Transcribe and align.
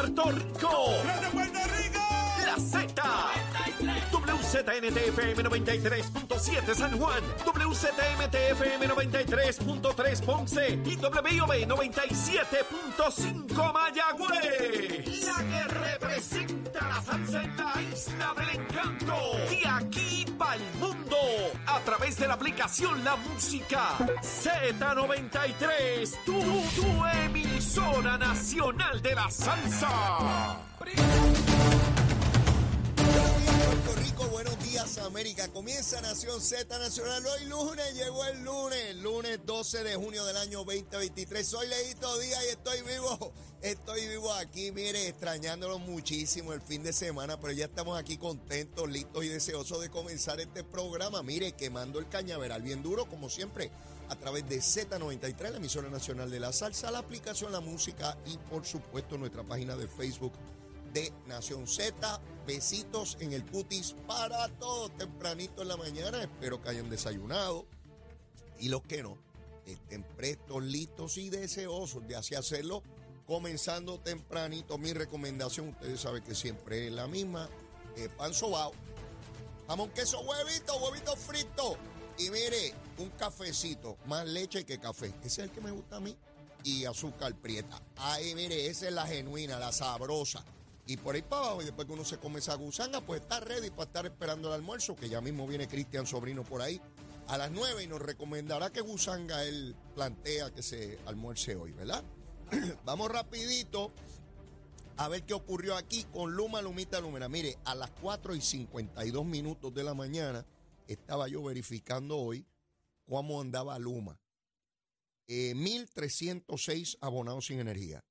Puerto 0.00 0.30
Rico. 0.30 0.94
Puerto 1.30 1.58
Rico! 1.76 2.00
La 2.46 2.56
Z. 2.58 2.90
WZNTFM 4.10 5.42
93.7 5.42 6.74
San 6.74 6.98
Juan, 6.98 7.22
WZMTFM 7.44 8.88
93.3 8.88 10.24
Ponce 10.24 10.80
y 10.86 10.96
WIOB 10.96 11.66
97.5 11.68 13.72
Mayagüez. 13.74 15.26
La 15.26 15.44
que 15.44 15.64
representa 15.68 16.59
la 16.88 17.02
salsa 17.02 17.42
en 17.42 17.56
la 17.56 17.82
isla 17.82 18.34
del 18.36 18.60
encanto. 18.60 19.14
De 19.48 19.62
aquí 19.66 20.26
para 20.38 20.56
el 20.56 20.74
mundo. 20.74 21.16
A 21.66 21.80
través 21.80 22.16
de 22.18 22.26
la 22.26 22.34
aplicación 22.34 23.04
La 23.04 23.16
Música 23.16 23.96
Z93. 24.22 26.24
Tu, 26.24 26.32
tu 26.32 27.06
emisora 27.24 28.18
nacional 28.18 29.00
de 29.02 29.14
la 29.14 29.30
salsa. 29.30 30.60
Puerto 33.64 33.94
Rico. 33.96 34.24
Buenos 34.30 34.58
días, 34.62 34.98
América. 34.98 35.48
Comienza 35.48 36.00
Nación 36.00 36.40
Z 36.40 36.78
Nacional. 36.78 37.24
Hoy 37.26 37.44
lunes, 37.46 37.94
llegó 37.94 38.24
el 38.26 38.42
lunes, 38.44 38.96
lunes 38.96 39.40
12 39.44 39.84
de 39.84 39.94
junio 39.96 40.24
del 40.24 40.36
año 40.36 40.58
2023. 40.64 41.46
Soy 41.46 41.68
Leito 41.68 42.18
Díaz 42.18 42.44
y 42.46 42.48
estoy 42.48 42.82
vivo. 42.82 43.32
Estoy 43.62 44.06
vivo 44.08 44.32
aquí, 44.32 44.72
mire, 44.72 45.08
extrañándolo 45.08 45.78
muchísimo 45.78 46.54
el 46.54 46.62
fin 46.62 46.82
de 46.82 46.94
semana, 46.94 47.38
pero 47.38 47.52
ya 47.52 47.66
estamos 47.66 47.98
aquí 47.98 48.16
contentos, 48.16 48.88
listos 48.88 49.22
y 49.22 49.28
deseosos 49.28 49.82
de 49.82 49.90
comenzar 49.90 50.40
este 50.40 50.64
programa. 50.64 51.22
Mire, 51.22 51.52
quemando 51.52 51.98
el 51.98 52.08
cañaveral 52.08 52.62
bien 52.62 52.82
duro, 52.82 53.04
como 53.04 53.28
siempre, 53.28 53.70
a 54.08 54.16
través 54.16 54.48
de 54.48 54.60
Z93, 54.60 55.50
la 55.50 55.58
emisora 55.58 55.90
nacional 55.90 56.30
de 56.30 56.40
la 56.40 56.54
salsa, 56.54 56.90
la 56.90 57.00
aplicación 57.00 57.52
La 57.52 57.60
Música 57.60 58.16
y, 58.24 58.38
por 58.48 58.64
supuesto, 58.64 59.18
nuestra 59.18 59.42
página 59.42 59.76
de 59.76 59.88
Facebook 59.88 60.32
de 60.94 61.12
Nación 61.26 61.66
Z. 61.66 62.18
Besitos 62.46 63.18
en 63.20 63.34
el 63.34 63.44
cutis 63.44 63.94
para 64.06 64.48
todos 64.58 64.96
tempranito 64.96 65.60
en 65.60 65.68
la 65.68 65.76
mañana. 65.76 66.22
Espero 66.22 66.62
que 66.62 66.70
hayan 66.70 66.88
desayunado. 66.88 67.66
Y 68.58 68.70
los 68.70 68.80
que 68.84 69.02
no, 69.02 69.18
estén 69.66 70.02
prestos, 70.02 70.62
listos 70.62 71.18
y 71.18 71.28
deseosos 71.28 72.08
de 72.08 72.16
así 72.16 72.34
hacerlo. 72.34 72.82
Comenzando 73.30 74.00
tempranito, 74.00 74.76
mi 74.76 74.92
recomendación, 74.92 75.68
ustedes 75.68 76.00
saben 76.00 76.20
que 76.20 76.34
siempre 76.34 76.88
es 76.88 76.92
la 76.92 77.06
misma. 77.06 77.48
eh, 77.94 78.08
pan 78.08 78.34
sobao, 78.34 78.72
jamón, 79.68 79.90
queso, 79.90 80.18
huevito, 80.22 80.76
huevito 80.78 81.14
frito. 81.14 81.76
Y 82.18 82.28
mire, 82.28 82.74
un 82.98 83.08
cafecito, 83.10 83.98
más 84.06 84.26
leche 84.26 84.64
que 84.64 84.80
café. 84.80 85.14
Ese 85.22 85.26
es 85.26 85.38
el 85.38 85.50
que 85.52 85.60
me 85.60 85.70
gusta 85.70 85.98
a 85.98 86.00
mí. 86.00 86.16
Y 86.64 86.86
azúcar 86.86 87.32
prieta. 87.36 87.80
Ay, 87.98 88.34
mire, 88.34 88.66
esa 88.66 88.88
es 88.88 88.92
la 88.92 89.06
genuina, 89.06 89.60
la 89.60 89.70
sabrosa. 89.70 90.44
Y 90.86 90.96
por 90.96 91.14
ahí 91.14 91.22
para 91.22 91.42
abajo, 91.42 91.62
y 91.62 91.66
después 91.66 91.86
que 91.86 91.92
uno 91.92 92.04
se 92.04 92.18
come 92.18 92.40
esa 92.40 92.56
gusanga, 92.56 93.00
pues 93.00 93.20
está 93.20 93.38
ready 93.38 93.70
para 93.70 93.84
estar 93.84 94.06
esperando 94.06 94.48
el 94.48 94.54
almuerzo, 94.54 94.96
que 94.96 95.08
ya 95.08 95.20
mismo 95.20 95.46
viene 95.46 95.68
Cristian 95.68 96.04
Sobrino 96.04 96.42
por 96.42 96.62
ahí 96.62 96.80
a 97.28 97.38
las 97.38 97.52
9 97.52 97.84
y 97.84 97.86
nos 97.86 98.02
recomendará 98.02 98.70
que 98.70 98.80
gusanga 98.80 99.44
él 99.44 99.76
plantea 99.94 100.50
que 100.50 100.64
se 100.64 100.98
almuerce 101.06 101.54
hoy, 101.54 101.70
¿verdad? 101.70 102.02
Vamos 102.84 103.10
rapidito 103.10 103.92
a 104.96 105.08
ver 105.08 105.24
qué 105.24 105.34
ocurrió 105.34 105.76
aquí 105.76 106.04
con 106.12 106.34
Luma 106.34 106.60
Lumita 106.60 107.00
Lumera. 107.00 107.28
Mire, 107.28 107.56
a 107.64 107.74
las 107.74 107.90
4 108.02 108.34
y 108.34 108.40
52 108.40 109.24
minutos 109.24 109.72
de 109.72 109.84
la 109.84 109.94
mañana 109.94 110.44
estaba 110.86 111.28
yo 111.28 111.42
verificando 111.42 112.18
hoy 112.18 112.44
cómo 113.06 113.40
andaba 113.40 113.78
Luma. 113.78 114.20
Eh, 115.26 115.54
1.306 115.54 116.98
abonados 117.00 117.46
sin 117.46 117.60
energía. 117.60 118.04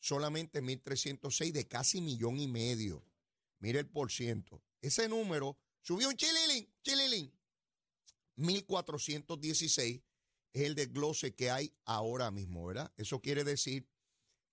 Solamente 0.00 0.62
1.306 0.62 1.52
de 1.52 1.66
casi 1.66 2.00
millón 2.00 2.38
y 2.38 2.48
medio. 2.48 3.02
Mire 3.60 3.78
el 3.80 3.86
por 3.86 4.10
ciento. 4.10 4.60
Ese 4.82 5.08
número 5.08 5.56
subió 5.80 6.08
un 6.08 6.16
chililín, 6.16 6.68
chililín. 6.82 7.32
1.416 8.36 10.02
es 10.54 10.62
el 10.62 10.74
desglose 10.76 11.34
que 11.34 11.50
hay 11.50 11.74
ahora 11.84 12.30
mismo, 12.30 12.64
¿verdad? 12.66 12.92
Eso 12.96 13.20
quiere 13.20 13.44
decir 13.44 13.88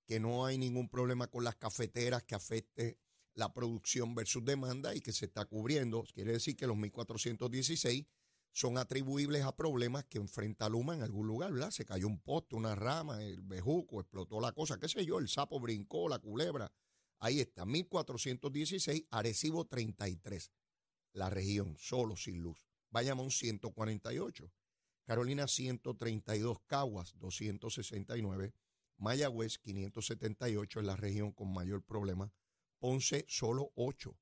que 0.07 0.19
no 0.19 0.45
hay 0.45 0.57
ningún 0.57 0.89
problema 0.89 1.27
con 1.27 1.43
las 1.43 1.55
cafeteras 1.55 2.23
que 2.23 2.35
afecte 2.35 2.99
la 3.35 3.53
producción 3.53 4.15
versus 4.15 4.43
demanda 4.43 4.95
y 4.95 5.01
que 5.01 5.13
se 5.13 5.25
está 5.25 5.45
cubriendo. 5.45 6.03
Quiere 6.13 6.33
decir 6.33 6.57
que 6.57 6.67
los 6.67 6.75
1.416 6.75 8.07
son 8.51 8.77
atribuibles 8.79 9.43
a 9.43 9.55
problemas 9.55 10.03
que 10.05 10.17
enfrenta 10.17 10.67
Luma 10.67 10.95
en 10.95 11.03
algún 11.03 11.27
lugar, 11.27 11.53
¿verdad? 11.53 11.69
Se 11.69 11.85
cayó 11.85 12.07
un 12.07 12.19
poste, 12.19 12.55
una 12.55 12.75
rama, 12.75 13.23
el 13.23 13.41
bejuco, 13.41 14.01
explotó 14.01 14.41
la 14.41 14.51
cosa, 14.53 14.79
qué 14.79 14.89
sé 14.89 15.05
yo, 15.05 15.19
el 15.19 15.29
sapo 15.29 15.59
brincó, 15.59 16.09
la 16.09 16.19
culebra. 16.19 16.73
Ahí 17.19 17.39
está, 17.39 17.65
1416, 17.65 19.05
Arecibo 19.11 19.65
33, 19.65 20.51
la 21.13 21.29
región, 21.29 21.77
solo 21.77 22.15
sin 22.15 22.41
luz. 22.41 22.57
Bayamón 22.89 23.29
148, 23.29 24.51
Carolina 25.05 25.47
132, 25.47 26.59
Caguas 26.67 27.13
269, 27.17 28.53
Mayagüez 28.97 29.57
578 29.57 30.79
es 30.79 30.85
la 30.85 30.95
región 30.95 31.31
con 31.31 31.51
mayor 31.53 31.83
problema, 31.83 32.31
Ponce 32.79 33.25
solo 33.27 33.71
8 33.75 34.15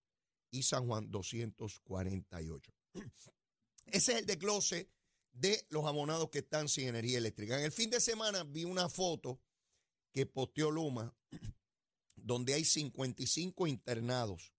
y 0.51 0.63
San 0.63 0.87
Juan 0.87 1.09
248. 1.11 2.73
Ese 3.87 4.11
es 4.13 4.19
el 4.19 4.25
desglose 4.25 4.89
de 5.31 5.65
los 5.69 5.85
abonados 5.85 6.29
que 6.29 6.39
están 6.39 6.67
sin 6.67 6.87
energía 6.87 7.17
eléctrica. 7.17 7.57
En 7.57 7.65
el 7.65 7.71
fin 7.71 7.89
de 7.89 7.99
semana 7.99 8.43
vi 8.43 8.65
una 8.65 8.89
foto 8.89 9.41
que 10.11 10.25
posteó 10.25 10.71
Luma, 10.71 11.15
donde 12.15 12.53
hay 12.53 12.65
55 12.65 13.67
internados. 13.67 14.53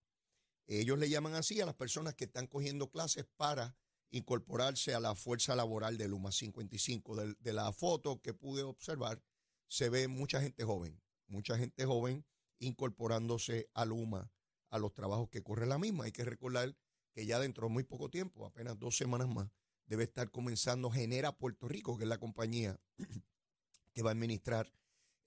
Ellos 0.67 0.97
le 0.97 1.09
llaman 1.09 1.35
así 1.35 1.59
a 1.61 1.65
las 1.65 1.75
personas 1.75 2.15
que 2.15 2.25
están 2.25 2.47
cogiendo 2.47 2.89
clases 2.89 3.25
para 3.35 3.75
incorporarse 4.11 4.93
a 4.93 4.99
la 4.99 5.15
fuerza 5.15 5.55
laboral 5.55 5.97
de 5.97 6.07
Luma 6.07 6.31
55. 6.31 7.15
De, 7.39 7.53
la 7.53 7.71
foto 7.73 8.21
que 8.21 8.33
pude 8.33 8.63
observar, 8.63 9.23
se 9.67 9.89
ve 9.89 10.07
mucha 10.07 10.41
gente 10.41 10.63
joven, 10.63 11.01
mucha 11.27 11.57
gente 11.57 11.85
joven 11.85 12.25
incorporándose 12.59 13.69
a 13.73 13.85
Luma, 13.85 14.31
a 14.69 14.77
los 14.77 14.93
trabajos 14.93 15.29
que 15.29 15.41
corre 15.41 15.65
la 15.65 15.77
misma. 15.77 16.05
Hay 16.05 16.11
que 16.11 16.25
recordar 16.25 16.75
que 17.13 17.25
ya 17.25 17.39
dentro 17.39 17.67
de 17.67 17.73
muy 17.73 17.83
poco 17.83 18.09
tiempo, 18.09 18.45
apenas 18.45 18.77
dos 18.77 18.97
semanas 18.97 19.27
más, 19.29 19.49
debe 19.85 20.03
estar 20.03 20.29
comenzando 20.29 20.91
Genera 20.91 21.37
Puerto 21.37 21.67
Rico, 21.67 21.97
que 21.97 22.03
es 22.03 22.09
la 22.09 22.19
compañía 22.19 22.79
que 23.93 24.03
va 24.03 24.11
a 24.11 24.13
administrar 24.13 24.71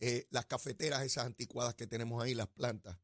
eh, 0.01 0.27
las 0.31 0.47
cafeteras, 0.47 1.03
esas 1.03 1.27
anticuadas 1.27 1.75
que 1.75 1.87
tenemos 1.87 2.22
ahí, 2.22 2.34
las 2.34 2.49
plantas. 2.49 2.99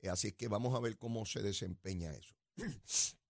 Eh, 0.00 0.08
así 0.08 0.32
que 0.32 0.48
vamos 0.48 0.74
a 0.74 0.80
ver 0.80 0.96
cómo 0.96 1.26
se 1.26 1.42
desempeña 1.42 2.12
eso. 2.12 2.34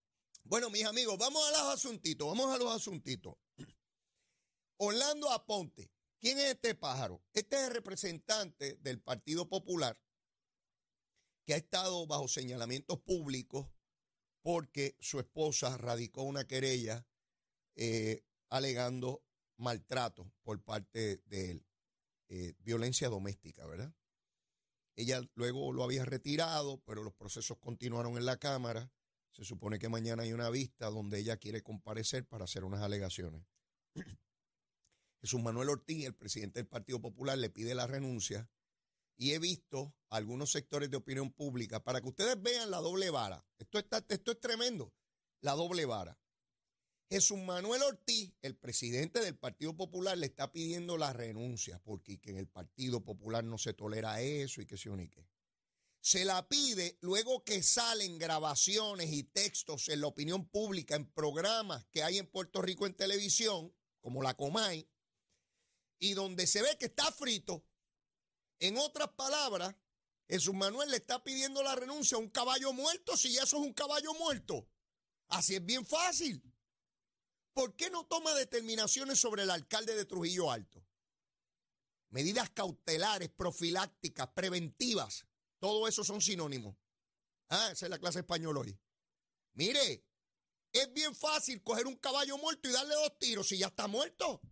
bueno, 0.44 0.70
mis 0.70 0.84
amigos, 0.84 1.18
vamos 1.18 1.42
a 1.48 1.50
los 1.50 1.74
asuntitos, 1.74 2.26
vamos 2.26 2.54
a 2.54 2.58
los 2.58 2.74
asuntitos. 2.74 3.34
Orlando 4.76 5.30
Aponte, 5.30 5.90
¿quién 6.20 6.38
es 6.38 6.52
este 6.52 6.74
pájaro? 6.74 7.22
Este 7.32 7.56
es 7.56 7.62
el 7.64 7.74
representante 7.74 8.76
del 8.76 9.00
Partido 9.00 9.48
Popular 9.48 9.98
que 11.44 11.54
ha 11.54 11.58
estado 11.58 12.06
bajo 12.06 12.28
señalamientos 12.28 12.98
públicos 13.00 13.68
porque 14.42 14.96
su 15.00 15.20
esposa 15.20 15.76
radicó 15.76 16.22
una 16.22 16.46
querella 16.46 17.06
eh, 17.76 18.24
alegando 18.50 19.24
maltrato 19.56 20.30
por 20.42 20.62
parte 20.62 21.22
de 21.26 21.50
él, 21.50 21.66
eh, 22.28 22.54
violencia 22.58 23.08
doméstica, 23.08 23.66
¿verdad? 23.66 23.94
Ella 24.96 25.22
luego 25.34 25.72
lo 25.72 25.82
había 25.82 26.04
retirado, 26.04 26.80
pero 26.84 27.02
los 27.02 27.14
procesos 27.14 27.58
continuaron 27.58 28.16
en 28.16 28.26
la 28.26 28.36
Cámara. 28.36 28.92
Se 29.34 29.44
supone 29.44 29.80
que 29.80 29.88
mañana 29.88 30.22
hay 30.22 30.32
una 30.32 30.48
vista 30.48 30.86
donde 30.90 31.18
ella 31.18 31.36
quiere 31.38 31.62
comparecer 31.62 32.24
para 32.24 32.44
hacer 32.44 32.62
unas 32.62 32.82
alegaciones. 32.82 33.44
Jesús 35.20 35.42
Manuel 35.42 35.70
Ortiz, 35.70 36.04
el 36.06 36.14
presidente 36.14 36.60
del 36.60 36.68
Partido 36.68 37.00
Popular, 37.00 37.36
le 37.36 37.50
pide 37.50 37.74
la 37.74 37.88
renuncia 37.88 38.48
y 39.16 39.32
he 39.32 39.40
visto 39.40 39.92
algunos 40.08 40.52
sectores 40.52 40.88
de 40.88 40.98
opinión 40.98 41.32
pública 41.32 41.82
para 41.82 42.00
que 42.00 42.08
ustedes 42.08 42.40
vean 42.40 42.70
la 42.70 42.78
doble 42.78 43.10
vara. 43.10 43.44
Esto, 43.58 43.78
está, 43.78 44.04
esto 44.08 44.30
es 44.30 44.40
tremendo, 44.40 44.94
la 45.40 45.52
doble 45.52 45.84
vara. 45.84 46.16
Jesús 47.10 47.38
Manuel 47.38 47.82
Ortiz, 47.82 48.32
el 48.40 48.56
presidente 48.56 49.20
del 49.20 49.36
Partido 49.36 49.76
Popular, 49.76 50.16
le 50.16 50.26
está 50.26 50.52
pidiendo 50.52 50.96
la 50.96 51.12
renuncia 51.12 51.80
porque 51.80 52.20
que 52.20 52.30
en 52.30 52.38
el 52.38 52.46
Partido 52.46 53.02
Popular 53.02 53.42
no 53.42 53.58
se 53.58 53.74
tolera 53.74 54.20
eso 54.20 54.62
y 54.62 54.66
que 54.66 54.76
se 54.76 54.90
unique. 54.90 55.26
Se 56.04 56.26
la 56.26 56.46
pide 56.46 56.98
luego 57.00 57.44
que 57.44 57.62
salen 57.62 58.18
grabaciones 58.18 59.10
y 59.10 59.22
textos 59.22 59.88
en 59.88 60.02
la 60.02 60.08
opinión 60.08 60.46
pública, 60.46 60.96
en 60.96 61.10
programas 61.10 61.86
que 61.86 62.02
hay 62.02 62.18
en 62.18 62.26
Puerto 62.26 62.60
Rico 62.60 62.84
en 62.84 62.92
televisión, 62.92 63.74
como 64.02 64.22
la 64.22 64.34
Comay, 64.34 64.86
y 65.98 66.12
donde 66.12 66.46
se 66.46 66.60
ve 66.60 66.76
que 66.78 66.84
está 66.84 67.10
frito. 67.10 67.64
En 68.58 68.76
otras 68.76 69.12
palabras, 69.16 69.74
Jesús 70.28 70.52
Manuel 70.52 70.90
le 70.90 70.98
está 70.98 71.24
pidiendo 71.24 71.62
la 71.62 71.74
renuncia 71.74 72.18
a 72.18 72.20
un 72.20 72.28
caballo 72.28 72.74
muerto 72.74 73.16
si 73.16 73.34
eso 73.38 73.56
es 73.56 73.66
un 73.66 73.72
caballo 73.72 74.12
muerto. 74.12 74.68
Así 75.28 75.54
es 75.54 75.64
bien 75.64 75.86
fácil. 75.86 76.42
¿Por 77.54 77.76
qué 77.76 77.88
no 77.88 78.04
toma 78.04 78.34
determinaciones 78.34 79.18
sobre 79.18 79.44
el 79.44 79.50
alcalde 79.50 79.96
de 79.96 80.04
Trujillo 80.04 80.50
Alto? 80.50 80.84
Medidas 82.10 82.50
cautelares, 82.50 83.30
profilácticas, 83.30 84.28
preventivas. 84.34 85.24
Todo 85.64 85.88
eso 85.88 86.04
son 86.04 86.20
sinónimos. 86.20 86.76
Ah, 87.48 87.70
esa 87.72 87.86
es 87.86 87.90
la 87.90 87.98
clase 87.98 88.18
español 88.18 88.54
hoy. 88.58 88.78
Mire, 89.54 90.04
es 90.70 90.92
bien 90.92 91.14
fácil 91.14 91.62
coger 91.62 91.86
un 91.86 91.96
caballo 91.96 92.36
muerto 92.36 92.68
y 92.68 92.72
darle 92.72 92.94
dos 92.94 93.18
tiros 93.18 93.48
si 93.48 93.56
ya 93.56 93.68
está 93.68 93.88
muerto. 93.88 94.42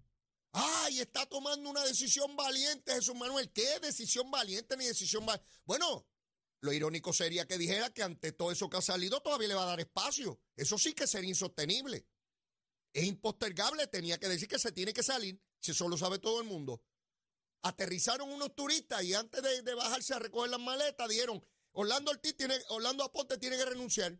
Ay, 0.52 1.00
está 1.00 1.26
tomando 1.26 1.68
una 1.68 1.84
decisión 1.84 2.34
valiente 2.34 2.94
Jesús 2.94 3.14
Manuel. 3.14 3.52
¿Qué 3.52 3.78
decisión 3.80 4.30
valiente 4.30 4.74
ni 4.78 4.86
decisión 4.86 5.26
valiente? 5.26 5.52
Bueno, 5.66 6.08
lo 6.60 6.72
irónico 6.72 7.12
sería 7.12 7.46
que 7.46 7.58
dijera 7.58 7.90
que 7.90 8.02
ante 8.02 8.32
todo 8.32 8.50
eso 8.50 8.70
que 8.70 8.78
ha 8.78 8.80
salido 8.80 9.20
todavía 9.20 9.48
le 9.48 9.54
va 9.54 9.64
a 9.64 9.66
dar 9.66 9.80
espacio. 9.80 10.40
Eso 10.56 10.78
sí 10.78 10.94
que 10.94 11.06
sería 11.06 11.28
insostenible. 11.28 12.06
Es 12.94 13.04
impostergable, 13.04 13.86
tenía 13.86 14.18
que 14.18 14.30
decir 14.30 14.48
que 14.48 14.58
se 14.58 14.72
tiene 14.72 14.94
que 14.94 15.02
salir, 15.02 15.38
si 15.60 15.72
eso 15.72 15.86
lo 15.88 15.98
sabe 15.98 16.20
todo 16.20 16.40
el 16.40 16.48
mundo. 16.48 16.82
Aterrizaron 17.62 18.30
unos 18.32 18.54
turistas 18.54 19.02
y 19.04 19.14
antes 19.14 19.42
de, 19.42 19.74
bajarse 19.74 20.14
a 20.14 20.18
recoger 20.18 20.50
las 20.50 20.60
maletas 20.60 21.08
dijeron, 21.08 21.44
Orlando 21.72 22.10
Ortiz 22.10 22.36
tiene, 22.36 22.56
Orlando 22.68 23.04
Aponte 23.04 23.38
tiene 23.38 23.56
que 23.56 23.64
renunciar. 23.64 24.18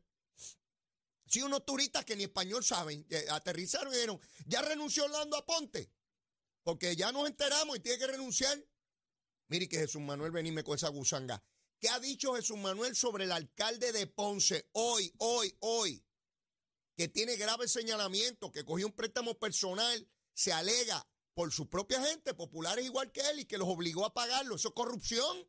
Sí, 1.27 1.43
unos 1.43 1.65
turistas 1.65 2.05
que 2.05 2.15
ni 2.15 2.25
español 2.25 2.63
saben, 2.63 3.07
aterrizaron 3.31 3.93
y 3.93 3.97
dijeron, 3.97 4.21
ya 4.47 4.63
renunció 4.63 5.05
Orlando 5.05 5.37
Aponte, 5.37 5.91
porque 6.63 6.95
ya 6.95 7.11
nos 7.11 7.27
enteramos 7.27 7.77
y 7.77 7.81
tiene 7.81 7.99
que 7.99 8.07
renunciar. 8.07 8.63
Mire 9.49 9.69
que 9.69 9.79
Jesús 9.79 10.01
Manuel 10.01 10.31
venime 10.31 10.63
con 10.63 10.77
esa 10.77 10.89
gusanga. 10.89 11.43
¿Qué 11.81 11.89
ha 11.89 11.99
dicho 11.99 12.35
Jesús 12.35 12.57
Manuel 12.59 12.95
sobre 12.95 13.25
el 13.25 13.33
alcalde 13.33 13.91
de 13.91 14.07
Ponce 14.07 14.69
hoy, 14.73 15.13
hoy, 15.19 15.57
hoy? 15.59 16.05
Que 16.97 17.09
tiene 17.09 17.35
grave 17.37 17.67
señalamiento, 17.67 18.53
que 18.53 18.65
cogió 18.65 18.87
un 18.87 18.93
préstamo 18.93 19.37
personal, 19.39 20.09
se 20.33 20.53
alega 20.53 21.05
por 21.35 21.53
su 21.53 21.69
propia 21.69 22.03
gente, 22.03 22.35
populares 22.35 22.85
igual 22.85 23.11
que 23.13 23.21
él, 23.31 23.41
y 23.41 23.45
que 23.45 23.59
los 23.59 23.69
obligó 23.69 24.05
a 24.05 24.15
pagarlo. 24.15 24.57
Eso 24.57 24.69
es 24.69 24.75
corrupción. 24.75 25.49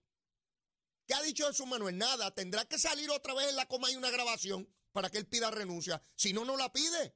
¿Qué 1.06 1.14
ha 1.14 1.22
dicho 1.22 1.48
Jesús 1.48 1.68
Manuel? 1.68 1.98
Nada, 1.98 2.34
tendrá 2.34 2.66
que 2.66 2.80
salir 2.80 3.10
otra 3.12 3.34
vez 3.34 3.50
en 3.50 3.56
la 3.56 3.68
coma 3.68 3.92
y 3.92 3.96
una 3.96 4.10
grabación 4.10 4.70
para 4.92 5.10
que 5.10 5.18
él 5.18 5.28
pida 5.28 5.52
renuncia. 5.52 6.02
Si 6.16 6.32
no, 6.32 6.46
no 6.46 6.56
la 6.56 6.72
pide. 6.72 7.16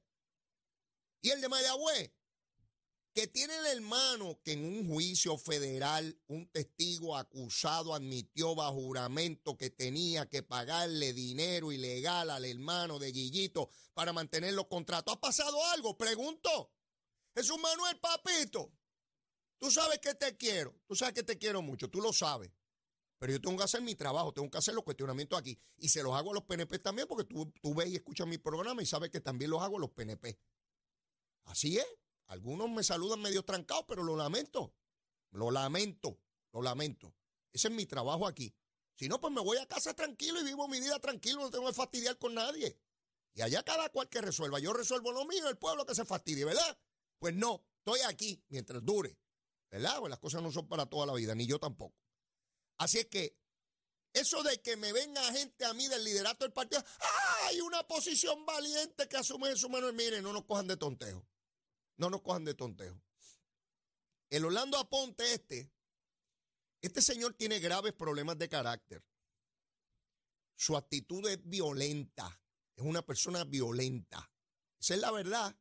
Y 1.22 1.30
el 1.30 1.42
de 1.42 1.50
Mayagüez, 1.50 2.12
que 3.14 3.28
tiene 3.28 3.58
el 3.58 3.66
hermano 3.66 4.40
que 4.44 4.52
en 4.52 4.64
un 4.64 4.88
juicio 4.88 5.38
federal 5.40 6.22
un 6.28 6.52
testigo 6.52 7.18
acusado 7.18 7.96
admitió 7.96 8.54
bajo 8.54 8.74
juramento 8.74 9.58
que 9.58 9.72
tenía 9.72 10.28
que 10.30 10.44
pagarle 10.44 11.14
dinero 11.14 11.72
ilegal 11.72 12.30
al 12.30 12.46
hermano 12.46 13.00
de 13.00 13.12
Guillito 13.12 13.72
para 13.96 14.14
mantener 14.14 14.54
los 14.54 14.68
contratos. 14.68 15.16
¿Ha 15.16 15.20
pasado 15.20 15.66
algo? 15.68 15.98
Pregunto. 15.98 16.72
Jesús 17.38 17.60
Manuel, 17.60 18.00
papito, 18.00 18.74
tú 19.60 19.70
sabes 19.70 20.00
que 20.00 20.16
te 20.16 20.36
quiero, 20.36 20.76
tú 20.88 20.96
sabes 20.96 21.14
que 21.14 21.22
te 21.22 21.38
quiero 21.38 21.62
mucho, 21.62 21.88
tú 21.88 22.02
lo 22.02 22.12
sabes. 22.12 22.52
Pero 23.20 23.34
yo 23.34 23.40
tengo 23.40 23.58
que 23.58 23.64
hacer 23.64 23.80
mi 23.84 23.94
trabajo, 23.94 24.34
tengo 24.34 24.50
que 24.50 24.58
hacer 24.58 24.74
los 24.74 24.84
cuestionamientos 24.84 25.38
aquí. 25.38 25.60
Y 25.78 25.90
se 25.90 26.02
los 26.02 26.16
hago 26.16 26.32
a 26.32 26.34
los 26.34 26.46
PNP 26.46 26.80
también, 26.80 27.08
porque 27.08 27.26
tú, 27.26 27.54
tú 27.62 27.76
ves 27.76 27.90
y 27.90 27.96
escuchas 27.96 28.26
mi 28.26 28.40
programa 28.40 28.82
y 28.82 28.88
sabes 28.88 29.12
que 29.12 29.22
también 29.22 29.52
los 29.52 29.62
hago 29.62 29.78
a 29.78 29.82
los 29.82 29.92
PNP. 29.92 30.40
Así 31.46 31.78
es. 31.78 31.86
Algunos 32.26 32.72
me 32.72 32.84
saludan 32.84 33.22
medio 33.22 33.44
trancados, 33.44 33.86
pero 33.88 34.02
lo 34.02 34.16
lamento. 34.16 34.74
Lo 35.30 35.52
lamento, 35.52 36.20
lo 36.54 36.64
lamento. 36.64 37.14
Ese 37.54 37.68
es 37.68 37.74
mi 37.74 37.86
trabajo 37.86 38.26
aquí. 38.26 38.56
Si 38.96 39.08
no, 39.08 39.22
pues 39.22 39.32
me 39.32 39.42
voy 39.42 39.58
a 39.58 39.68
casa 39.68 39.94
tranquilo 39.94 40.42
y 40.42 40.44
vivo 40.44 40.68
mi 40.68 40.80
vida 40.80 40.98
tranquilo, 41.00 41.42
no 41.42 41.52
tengo 41.52 41.68
que 41.68 41.74
fastidiar 41.74 42.18
con 42.18 42.34
nadie. 42.34 42.80
Y 43.36 43.44
allá 43.44 43.62
cada 43.62 43.90
cual 43.90 44.10
que 44.10 44.22
resuelva. 44.22 44.58
Yo 44.58 44.74
resuelvo 44.74 45.12
lo 45.12 45.24
mío, 45.26 45.48
el 45.48 45.58
pueblo 45.60 45.86
que 45.86 45.94
se 45.94 46.04
fastidie, 46.04 46.44
¿verdad? 46.44 46.80
Pues 47.20 47.34
no, 47.36 47.66
estoy 47.80 48.02
aquí 48.02 48.44
mientras 48.50 48.84
dure. 48.84 49.18
¿Verdad? 49.70 50.00
Pues 50.00 50.10
las 50.10 50.20
cosas 50.20 50.42
no 50.42 50.52
son 50.52 50.68
para 50.68 50.86
toda 50.86 51.06
la 51.06 51.14
vida, 51.14 51.36
ni 51.36 51.46
yo 51.46 51.60
tampoco. 51.60 51.96
Así 52.78 53.00
es 53.00 53.08
que 53.08 53.38
eso 54.14 54.42
de 54.44 54.62
que 54.62 54.78
me 54.78 54.94
venga 54.94 55.22
gente 55.34 55.66
a 55.66 55.74
mí 55.74 55.88
del 55.88 56.04
liderato 56.04 56.46
del 56.46 56.54
partido, 56.54 56.84
hay 57.44 57.60
una 57.62 57.86
posición 57.86 58.46
valiente 58.46 59.08
que 59.08 59.18
asume 59.18 59.50
en 59.50 59.58
su 59.58 59.70
mano. 59.70 59.92
Miren, 59.94 60.24
no 60.24 60.34
nos 60.34 60.46
cojan 60.46 60.68
de 60.68 60.78
tontejo. 60.78 61.28
No 61.98 62.10
nos 62.10 62.22
cojan 62.22 62.46
de 62.46 62.54
tontejo. 62.54 63.02
El 64.30 64.46
Orlando 64.46 64.78
Aponte 64.78 65.34
este, 65.34 65.72
este 66.82 67.02
señor 67.02 67.34
tiene 67.34 67.60
graves 67.60 67.94
problemas 67.94 68.38
de 68.38 68.50
carácter. 68.50 69.04
Su 70.56 70.76
actitud 70.76 71.28
es 71.28 71.40
violenta. 71.48 72.42
Es 72.76 72.84
una 72.84 73.06
persona 73.06 73.44
violenta. 73.44 74.32
Esa 74.80 74.96
es 74.96 75.00
la 75.00 75.12
verdad. 75.12 75.56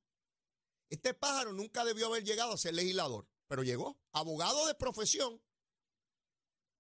Este 0.89 1.15
pájaro 1.15 1.53
nunca 1.53 1.85
debió 1.85 2.07
haber 2.07 2.25
llegado 2.25 2.53
a 2.53 2.59
ser 2.59 2.75
legislador, 2.75 3.29
pero 3.49 3.63
llegó. 3.63 3.99
Abogado 4.13 4.67
de 4.67 4.75
profesión. 4.75 5.43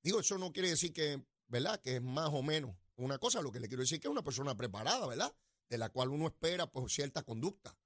Digo, 0.03 0.21
eso 0.21 0.39
no 0.39 0.53
quiere 0.53 0.71
decir 0.71 0.93
que, 0.93 1.25
¿verdad? 1.49 1.81
Que 1.81 1.97
es 1.97 2.03
más 2.03 2.31
o 2.33 2.43
menos 2.43 2.77
una 2.97 3.19
cosa. 3.19 3.43
Lo 3.43 3.51
que 3.51 3.61
le 3.61 3.69
quiero 3.69 3.83
decir 3.83 3.97
es 3.97 4.01
que 4.01 4.09
es 4.09 4.13
una 4.13 4.23
persona 4.23 4.57
preparada, 4.57 5.07
¿verdad? 5.07 5.35
De 5.69 5.79
la 5.79 5.91
cual 5.91 6.11
uno 6.11 6.29
espera 6.29 6.71
pues 6.71 6.93
cierta 6.93 7.25
conducta. 7.25 7.77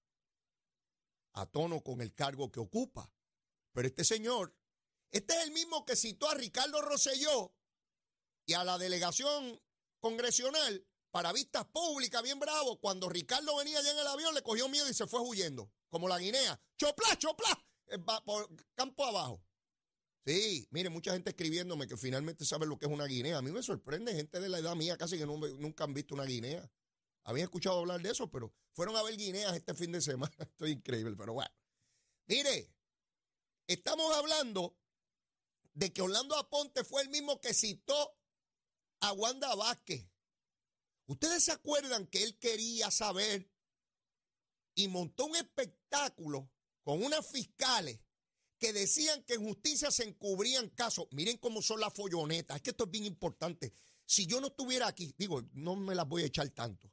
A 1.33 1.47
tono 1.47 1.83
con 1.83 2.01
el 2.03 2.15
cargo 2.15 2.51
que 2.51 2.61
ocupa. 2.61 3.11
Pero 3.73 3.89
este 3.89 4.05
señor, 4.05 4.55
este 5.11 5.35
es 5.35 5.45
el 5.45 5.53
mismo 5.53 5.87
que 5.87 5.97
citó 5.97 6.29
a 6.29 6.35
Ricardo 6.35 6.83
Rosselló 6.83 7.55
y 8.45 8.53
a 8.53 8.65
la 8.65 8.79
delegación 8.79 9.61
congresional 10.01 10.87
para 11.11 11.33
vistas 11.33 11.65
públicas, 11.67 12.23
bien 12.23 12.39
bravo. 12.39 12.79
Cuando 12.81 13.09
Ricardo 13.09 13.57
venía 13.57 13.79
allá 13.79 13.91
en 13.91 13.99
el 13.99 14.07
avión, 14.07 14.35
le 14.35 14.43
cogió 14.43 14.69
miedo 14.69 14.89
y 14.89 14.95
se 14.95 15.07
fue 15.07 15.21
huyendo, 15.21 15.71
como 15.89 16.09
la 16.09 16.19
guinea. 16.19 16.61
¡Chopla, 16.77 17.17
chopla! 17.19 17.65
Eh, 17.89 17.99
por 18.25 18.49
campo 18.75 19.05
abajo. 19.05 19.43
Sí, 20.27 20.69
mire, 20.71 20.91
mucha 20.91 21.13
gente 21.13 21.31
escribiéndome 21.31 21.89
que 21.89 21.97
finalmente 21.97 22.45
sabe 22.45 22.67
lo 22.67 22.79
que 22.79 22.87
es 22.87 22.93
una 22.93 23.07
guinea. 23.07 23.39
A 23.39 23.43
mí 23.43 23.51
me 23.51 23.63
sorprende 23.63 24.15
gente 24.15 24.39
de 24.39 24.49
la 24.49 24.59
edad 24.59 24.77
mía 24.77 24.97
casi 24.97 25.19
que 25.19 25.27
nunca 25.27 25.85
han 25.85 25.95
visto 25.95 26.15
una 26.15 26.25
guinea. 26.25 26.71
Habían 27.25 27.45
escuchado 27.45 27.81
hablar 27.81 28.01
de 28.01 28.11
eso, 28.11 28.31
pero 28.31 28.53
fueron 28.73 28.97
a 28.97 29.03
ver 29.03 29.17
guineas 29.17 29.57
este 29.57 29.75
fin 29.75 29.93
de 29.93 30.01
semana. 30.01 30.33
Esto 30.39 30.67
es 30.67 30.73
increíble, 30.73 31.17
pero 31.17 31.33
bueno. 31.33 31.51
Mire, 32.27 32.71
estamos 33.67 34.15
hablando 34.17 34.77
de 35.75 35.93
que 35.93 36.03
Orlando 36.03 36.37
Aponte 36.37 36.85
fue 36.85 37.03
el 37.03 37.09
mismo 37.09 37.41
que 37.41 37.55
citó 37.55 38.17
a 39.01 39.13
Wanda 39.13 39.55
Vázquez. 39.55 40.10
¿Ustedes 41.11 41.43
se 41.43 41.51
acuerdan 41.51 42.07
que 42.07 42.23
él 42.23 42.39
quería 42.39 42.89
saber 42.93 43.51
y 44.77 44.87
montó 44.87 45.25
un 45.25 45.35
espectáculo 45.35 46.49
con 46.85 47.03
unas 47.03 47.29
fiscales 47.29 47.99
que 48.61 48.73
decían 48.73 49.25
que 49.25 49.35
en 49.35 49.45
justicia 49.45 49.91
se 49.91 50.05
encubrían 50.05 50.69
casos. 50.69 51.09
Miren 51.11 51.39
cómo 51.39 51.63
son 51.63 51.81
las 51.81 51.93
follonetas. 51.93 52.55
Es 52.55 52.63
que 52.63 52.71
esto 52.71 52.85
es 52.85 52.91
bien 52.93 53.07
importante. 53.07 53.73
Si 54.07 54.25
yo 54.29 54.41
no 54.41 54.47
estuviera 54.47 54.87
aquí, 54.87 55.13
digo, 55.19 55.43
no 55.53 55.75
me 55.75 55.97
las 55.97 56.07
voy 56.07 56.23
a 56.23 56.27
echar 56.27 56.49
tanto. 56.51 56.93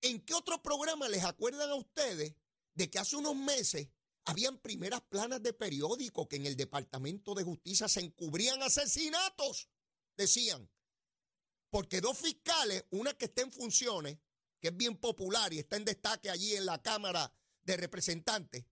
¿En 0.00 0.24
qué 0.24 0.32
otro 0.32 0.62
programa 0.62 1.06
les 1.06 1.24
acuerdan 1.24 1.68
a 1.68 1.74
ustedes 1.74 2.34
de 2.72 2.88
que 2.88 2.98
hace 2.98 3.16
unos 3.16 3.36
meses 3.36 3.88
habían 4.24 4.56
primeras 4.62 5.02
planas 5.02 5.42
de 5.42 5.52
periódico 5.52 6.26
que 6.26 6.36
en 6.36 6.46
el 6.46 6.56
Departamento 6.56 7.34
de 7.34 7.44
Justicia 7.44 7.86
se 7.86 8.00
encubrían 8.00 8.62
asesinatos? 8.62 9.68
Decían. 10.16 10.70
Porque 11.76 12.00
dos 12.00 12.16
fiscales, 12.16 12.86
una 12.88 13.12
que 13.12 13.26
está 13.26 13.42
en 13.42 13.52
funciones, 13.52 14.16
que 14.62 14.68
es 14.68 14.76
bien 14.78 14.96
popular 14.96 15.52
y 15.52 15.58
está 15.58 15.76
en 15.76 15.84
destaque 15.84 16.30
allí 16.30 16.54
en 16.54 16.64
la 16.64 16.80
Cámara 16.80 17.30
de 17.64 17.76
Representantes, 17.76 18.64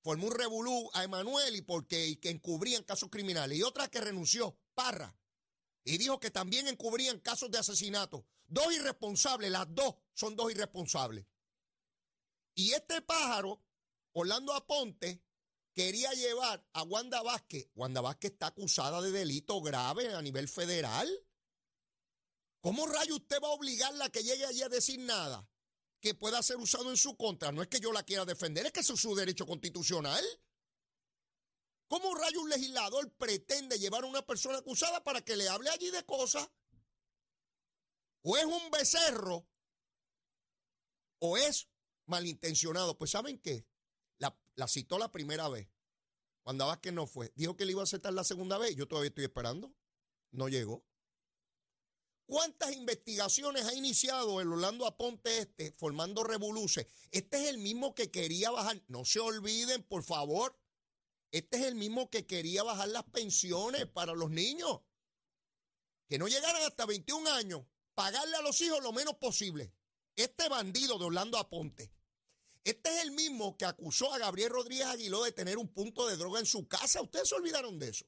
formó 0.00 0.28
un 0.28 0.32
revolú 0.32 0.88
a 0.94 1.02
Emanuel 1.02 1.56
y 1.56 1.62
porque 1.62 2.20
que 2.20 2.30
encubrían 2.30 2.84
casos 2.84 3.10
criminales. 3.10 3.58
Y 3.58 3.64
otra 3.64 3.88
que 3.88 4.00
renunció, 4.00 4.56
Parra, 4.74 5.12
y 5.82 5.98
dijo 5.98 6.20
que 6.20 6.30
también 6.30 6.68
encubrían 6.68 7.18
casos 7.18 7.50
de 7.50 7.58
asesinato. 7.58 8.28
Dos 8.46 8.72
irresponsables, 8.72 9.50
las 9.50 9.66
dos 9.74 9.96
son 10.14 10.36
dos 10.36 10.52
irresponsables. 10.52 11.26
Y 12.54 12.74
este 12.74 13.02
pájaro, 13.02 13.60
Orlando 14.12 14.54
Aponte, 14.54 15.20
quería 15.74 16.12
llevar 16.12 16.64
a 16.74 16.84
Wanda 16.84 17.22
Vázquez. 17.22 17.68
Wanda 17.74 18.00
Vázquez 18.00 18.30
está 18.30 18.46
acusada 18.46 19.02
de 19.02 19.10
delito 19.10 19.60
grave 19.62 20.14
a 20.14 20.22
nivel 20.22 20.46
federal. 20.46 21.10
¿Cómo 22.62 22.86
rayo 22.86 23.16
usted 23.16 23.36
va 23.42 23.48
a 23.48 23.52
obligarla 23.52 24.06
a 24.06 24.10
que 24.10 24.22
llegue 24.22 24.46
allí 24.46 24.62
a 24.62 24.70
decir 24.70 24.98
nada? 25.00 25.46
que 26.02 26.14
pueda 26.16 26.42
ser 26.42 26.56
usado 26.56 26.90
en 26.90 26.96
su 26.96 27.16
contra. 27.16 27.52
No 27.52 27.62
es 27.62 27.68
que 27.68 27.78
yo 27.78 27.92
la 27.92 28.02
quiera 28.02 28.24
defender, 28.24 28.66
es 28.66 28.72
que 28.72 28.80
eso 28.80 28.94
es 28.94 29.00
su 29.00 29.14
derecho 29.14 29.46
constitucional. 29.46 30.22
¿Cómo 31.86 32.12
rayo 32.14 32.40
un 32.40 32.50
legislador 32.50 33.12
pretende 33.12 33.78
llevar 33.78 34.02
a 34.02 34.08
una 34.08 34.26
persona 34.26 34.58
acusada 34.58 35.04
para 35.04 35.22
que 35.22 35.36
le 35.36 35.48
hable 35.48 35.70
allí 35.70 35.90
de 35.92 36.04
cosas? 36.04 36.50
O 38.22 38.36
es 38.36 38.44
un 38.44 38.70
becerro 38.72 39.46
o 41.20 41.36
es 41.36 41.68
malintencionado. 42.06 42.98
Pues 42.98 43.12
¿saben 43.12 43.38
qué? 43.38 43.64
La, 44.18 44.36
citó 44.66 44.98
la 44.98 45.12
primera 45.12 45.48
vez. 45.48 45.68
Cuando 46.42 46.80
que 46.80 46.90
no 46.90 47.06
fue. 47.06 47.32
Dijo 47.36 47.56
que 47.56 47.64
le 47.64 47.72
iba 47.72 47.82
a 47.82 47.84
aceptar 47.84 48.12
la 48.12 48.24
segunda 48.24 48.58
vez. 48.58 48.74
Yo 48.74 48.88
todavía 48.88 49.08
estoy 49.08 49.24
esperando. 49.24 49.72
No 50.32 50.48
llegó. 50.48 50.84
¿Cuántas 52.26 52.72
investigaciones 52.74 53.64
ha 53.66 53.74
iniciado 53.74 54.40
el 54.40 54.52
Orlando 54.52 54.86
Aponte 54.86 55.38
este 55.38 55.72
formando 55.72 56.24
revoluces? 56.24 56.86
Este 57.10 57.42
es 57.42 57.48
el 57.48 57.58
mismo 57.58 57.94
que 57.94 58.10
quería 58.10 58.50
bajar, 58.50 58.82
no 58.88 59.04
se 59.04 59.20
olviden, 59.20 59.82
por 59.82 60.02
favor, 60.02 60.56
este 61.30 61.58
es 61.58 61.64
el 61.64 61.74
mismo 61.74 62.10
que 62.10 62.26
quería 62.26 62.62
bajar 62.62 62.88
las 62.88 63.04
pensiones 63.04 63.86
para 63.86 64.14
los 64.14 64.30
niños. 64.30 64.80
que 66.08 66.18
no 66.18 66.28
llegaran 66.28 66.62
hasta 66.62 66.84
21 66.84 67.30
años, 67.32 67.64
pagarle 67.94 68.36
a 68.36 68.42
los 68.42 68.60
hijos 68.60 68.82
lo 68.82 68.92
menos 68.92 69.16
posible. 69.16 69.72
Este 70.14 70.46
bandido 70.50 70.98
de 70.98 71.06
Orlando 71.06 71.38
Aponte, 71.38 71.90
este 72.64 72.94
es 72.94 73.02
el 73.02 73.10
mismo 73.10 73.56
que 73.56 73.64
acusó 73.64 74.12
a 74.12 74.18
Gabriel 74.18 74.50
Rodríguez 74.50 74.86
Aguiló 74.86 75.24
de 75.24 75.32
tener 75.32 75.58
un 75.58 75.68
punto 75.72 76.06
de 76.06 76.16
droga 76.16 76.38
en 76.38 76.46
su 76.46 76.68
casa. 76.68 77.02
Ustedes 77.02 77.28
se 77.28 77.34
olvidaron 77.34 77.78
de 77.78 77.88
eso. 77.88 78.06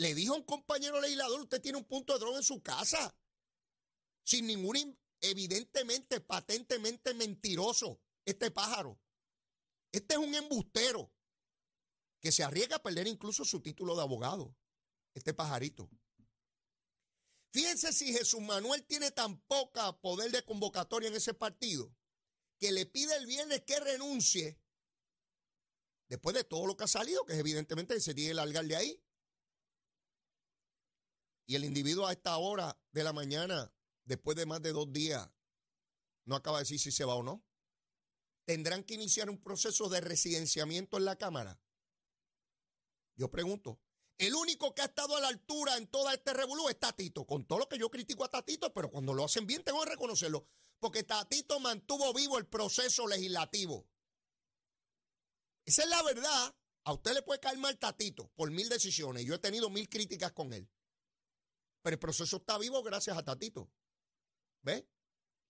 Le 0.00 0.14
dijo 0.14 0.32
a 0.32 0.38
un 0.38 0.44
compañero 0.44 0.98
legislador, 0.98 1.42
usted 1.42 1.60
tiene 1.60 1.76
un 1.76 1.84
punto 1.84 2.14
de 2.14 2.20
droga 2.20 2.38
en 2.38 2.42
su 2.42 2.62
casa. 2.62 3.14
Sin 4.24 4.46
ningún, 4.46 4.98
evidentemente, 5.20 6.22
patentemente 6.22 7.12
mentiroso, 7.12 8.00
este 8.24 8.50
pájaro. 8.50 8.98
Este 9.92 10.14
es 10.14 10.18
un 10.18 10.34
embustero 10.34 11.12
que 12.18 12.32
se 12.32 12.42
arriesga 12.42 12.76
a 12.76 12.82
perder 12.82 13.08
incluso 13.08 13.44
su 13.44 13.60
título 13.60 13.94
de 13.94 14.00
abogado. 14.00 14.56
Este 15.12 15.34
pajarito. 15.34 15.90
Fíjense 17.52 17.92
si 17.92 18.14
Jesús 18.14 18.40
Manuel 18.40 18.86
tiene 18.86 19.10
tan 19.10 19.38
poca 19.42 20.00
poder 20.00 20.30
de 20.30 20.42
convocatoria 20.46 21.10
en 21.10 21.16
ese 21.16 21.34
partido 21.34 21.94
que 22.58 22.72
le 22.72 22.86
pide 22.86 23.14
el 23.16 23.26
viernes 23.26 23.64
que 23.66 23.78
renuncie 23.78 24.58
después 26.08 26.34
de 26.34 26.44
todo 26.44 26.66
lo 26.66 26.74
que 26.74 26.84
ha 26.84 26.88
salido, 26.88 27.26
que 27.26 27.34
es 27.34 27.38
evidentemente 27.38 27.92
que 27.92 28.00
se 28.00 28.14
tiene 28.14 28.30
que 28.30 28.34
largar 28.36 28.64
de 28.64 28.76
ahí. 28.76 29.04
Y 31.50 31.56
el 31.56 31.64
individuo 31.64 32.06
a 32.06 32.12
esta 32.12 32.38
hora 32.38 32.80
de 32.92 33.02
la 33.02 33.12
mañana, 33.12 33.74
después 34.04 34.36
de 34.36 34.46
más 34.46 34.62
de 34.62 34.70
dos 34.70 34.92
días, 34.92 35.28
no 36.24 36.36
acaba 36.36 36.58
de 36.58 36.62
decir 36.62 36.78
si 36.78 36.92
se 36.92 37.04
va 37.04 37.16
o 37.16 37.24
no. 37.24 37.44
Tendrán 38.44 38.84
que 38.84 38.94
iniciar 38.94 39.28
un 39.28 39.42
proceso 39.42 39.88
de 39.88 40.00
residenciamiento 40.00 40.96
en 40.96 41.06
la 41.06 41.16
Cámara. 41.16 41.60
Yo 43.16 43.32
pregunto, 43.32 43.80
el 44.16 44.36
único 44.36 44.72
que 44.76 44.82
ha 44.82 44.84
estado 44.84 45.16
a 45.16 45.20
la 45.20 45.26
altura 45.26 45.76
en 45.76 45.88
toda 45.88 46.14
este 46.14 46.32
revolú 46.34 46.68
es 46.68 46.78
Tatito, 46.78 47.26
con 47.26 47.44
todo 47.44 47.58
lo 47.58 47.68
que 47.68 47.78
yo 47.78 47.90
critico 47.90 48.22
a 48.22 48.30
Tatito, 48.30 48.72
pero 48.72 48.88
cuando 48.88 49.12
lo 49.12 49.24
hacen 49.24 49.44
bien 49.44 49.64
tengo 49.64 49.82
que 49.82 49.90
reconocerlo, 49.90 50.46
porque 50.78 51.02
Tatito 51.02 51.58
mantuvo 51.58 52.14
vivo 52.14 52.38
el 52.38 52.46
proceso 52.46 53.08
legislativo. 53.08 53.88
Esa 55.64 55.82
es 55.82 55.88
la 55.88 56.00
verdad. 56.04 56.54
A 56.84 56.92
usted 56.92 57.12
le 57.12 57.22
puede 57.22 57.40
caer 57.40 57.58
mal 57.58 57.76
Tatito 57.76 58.30
por 58.36 58.52
mil 58.52 58.68
decisiones. 58.68 59.24
Yo 59.24 59.34
he 59.34 59.40
tenido 59.40 59.68
mil 59.68 59.88
críticas 59.88 60.30
con 60.30 60.52
él. 60.52 60.70
Pero 61.82 61.94
el 61.94 61.98
proceso 61.98 62.36
está 62.38 62.58
vivo 62.58 62.82
gracias 62.82 63.16
a 63.16 63.24
Tatito. 63.24 63.70
¿Ve? 64.62 64.86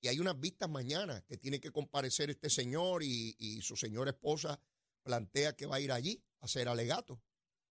Y 0.01 0.09
hay 0.09 0.19
unas 0.19 0.39
vistas 0.39 0.69
mañana 0.69 1.23
que 1.27 1.37
tiene 1.37 1.61
que 1.61 1.71
comparecer 1.71 2.31
este 2.31 2.49
señor 2.49 3.03
y, 3.03 3.61
su 3.63 3.77
señora 3.77 4.11
esposa 4.11 4.61
plantea 5.03 5.55
que 5.55 5.67
va 5.67 5.77
a 5.77 5.81
ir 5.81 5.93
allí 5.93 6.23
a 6.41 6.47
hacer 6.47 6.69
alegato 6.69 7.23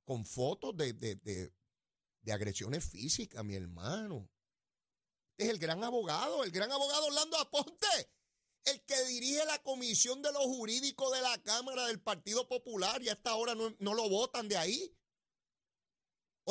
con 0.04 0.26
fotos 0.26 0.76
de, 0.76 0.94
de, 0.94 1.52
agresiones 2.32 2.86
físicas, 2.86 3.44
mi 3.44 3.56
hermano. 3.56 4.30
Este 5.32 5.46
es 5.46 5.50
el 5.50 5.58
gran 5.58 5.84
abogado, 5.84 6.44
el 6.44 6.52
gran 6.52 6.72
abogado 6.72 7.08
Orlando 7.08 7.38
Aponte, 7.38 8.12
el 8.66 8.82
que 8.86 9.04
dirige 9.06 9.44
la 9.46 9.58
comisión 9.64 10.22
de 10.22 10.32
los 10.32 10.44
jurídicos 10.44 11.12
de 11.12 11.22
la 11.22 11.42
Cámara 11.42 11.88
del 11.88 12.00
Partido 12.00 12.48
Popular 12.48 13.02
y 13.02 13.10
hasta 13.10 13.32
ahora 13.32 13.56
no, 13.56 13.76
no 13.80 13.96
lo 13.96 14.08
votan 14.10 14.48
de 14.48 14.58
ahí. 14.58 14.96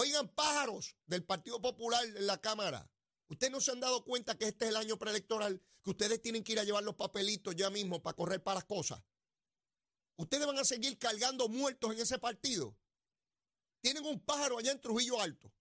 Oigan, 0.00 0.28
pájaros 0.28 0.96
del 1.06 1.24
Partido 1.24 1.60
Popular 1.60 2.04
en 2.04 2.24
la 2.28 2.40
Cámara. 2.40 2.88
Ustedes 3.26 3.52
no 3.52 3.60
se 3.60 3.72
han 3.72 3.80
dado 3.80 4.04
cuenta 4.04 4.38
que 4.38 4.44
este 4.44 4.66
es 4.66 4.70
el 4.70 4.76
año 4.76 4.96
preelectoral, 4.96 5.60
que 5.82 5.90
ustedes 5.90 6.22
tienen 6.22 6.44
que 6.44 6.52
ir 6.52 6.60
a 6.60 6.62
llevar 6.62 6.84
los 6.84 6.94
papelitos 6.94 7.56
ya 7.56 7.68
mismo 7.68 8.00
para 8.00 8.14
correr 8.14 8.40
para 8.40 8.60
las 8.60 8.64
cosas. 8.64 9.02
Ustedes 10.14 10.46
van 10.46 10.56
a 10.56 10.62
seguir 10.62 10.96
cargando 10.98 11.48
muertos 11.48 11.92
en 11.92 11.98
ese 11.98 12.16
partido. 12.20 12.78
Tienen 13.80 14.06
un 14.06 14.24
pájaro 14.24 14.58
allá 14.58 14.70
en 14.70 14.80
Trujillo 14.80 15.20
Alto. 15.20 15.52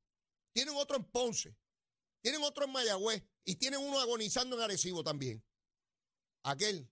Tienen 0.53 0.75
otro 0.75 0.97
en 0.97 1.05
Ponce. 1.05 1.57
Tienen 2.21 2.43
otro 2.43 2.65
en 2.65 2.73
Mayagüez. 2.73 3.23
Y 3.43 3.55
tienen 3.55 3.79
uno 3.79 3.99
agonizando 3.99 4.55
en 4.55 4.61
Arecibo 4.61 5.03
también. 5.03 5.43
Aquel 6.43 6.87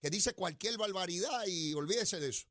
que 0.00 0.10
dice 0.10 0.32
cualquier 0.34 0.78
barbaridad 0.78 1.44
y 1.48 1.74
olvídese 1.74 2.20
de 2.20 2.28
eso. 2.28 2.46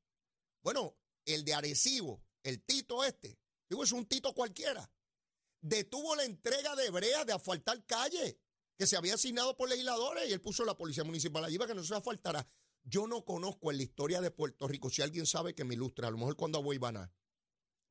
Bueno, 0.62 0.98
el 1.24 1.46
de 1.46 1.54
Arecibo, 1.54 2.22
el 2.44 2.62
Tito 2.62 3.06
este, 3.06 3.40
es 3.82 3.92
un 3.92 4.06
Tito 4.06 4.34
cualquiera. 4.34 4.92
Detuvo 5.62 6.16
la 6.16 6.26
entrega 6.26 6.76
de 6.76 6.90
brea 6.92 7.26
de 7.26 7.34
asfaltar 7.34 7.86
calle 7.86 8.38
que 8.78 8.86
se 8.86 8.98
había 8.98 9.16
asignado 9.16 9.56
por 9.56 9.70
legisladores 9.70 10.30
y 10.30 10.34
él 10.34 10.42
puso 10.42 10.66
la 10.66 10.76
policía 10.76 11.04
municipal 11.04 11.46
allí 11.46 11.58
para 11.58 11.70
que 11.70 11.76
no 11.76 11.84
se 11.84 11.96
asfaltara. 11.96 12.46
Yo 12.84 13.08
no 13.08 13.24
conozco 13.24 13.72
en 13.72 13.78
la 13.78 13.84
historia 13.84 14.20
de 14.20 14.30
Puerto 14.30 14.68
Rico, 14.68 14.90
si 14.90 15.02
alguien 15.02 15.26
sabe 15.26 15.56
que 15.56 15.64
me 15.64 15.76
ilustre, 15.76 16.06
a 16.06 16.12
lo 16.12 16.18
mejor 16.18 16.36
cuando 16.36 16.62
voy 16.62 16.80
a 16.84 17.10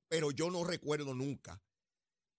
pero 0.09 0.31
yo 0.31 0.51
no 0.51 0.63
recuerdo 0.63 1.15
nunca 1.15 1.63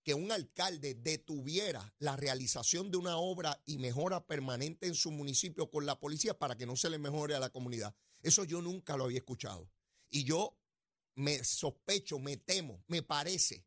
que 0.04 0.14
un 0.14 0.32
alcalde 0.32 0.94
detuviera 0.94 1.96
la 1.98 2.16
realización 2.16 2.92
de 2.92 2.98
una 2.98 3.18
obra 3.18 3.64
y 3.66 3.80
mejora 3.80 4.28
permanente 4.28 4.86
en 4.86 4.94
su 4.94 5.10
municipio 5.10 5.72
con 5.72 5.88
la 5.88 6.00
policía 6.00 6.38
para 6.38 6.56
que 6.56 6.68
no 6.68 6.76
se 6.76 6.92
le 6.92 7.00
mejore 7.00 7.34
a 7.34 7.40
la 7.40 7.50
comunidad. 7.50 7.96
Eso 8.22 8.44
yo 8.44 8.62
nunca 8.62 8.98
lo 8.98 9.06
había 9.06 9.18
escuchado. 9.18 9.72
Y 10.10 10.26
yo 10.26 10.56
me 11.16 11.44
sospecho, 11.44 12.20
me 12.20 12.38
temo, 12.38 12.84
me 12.88 13.02
parece 13.02 13.66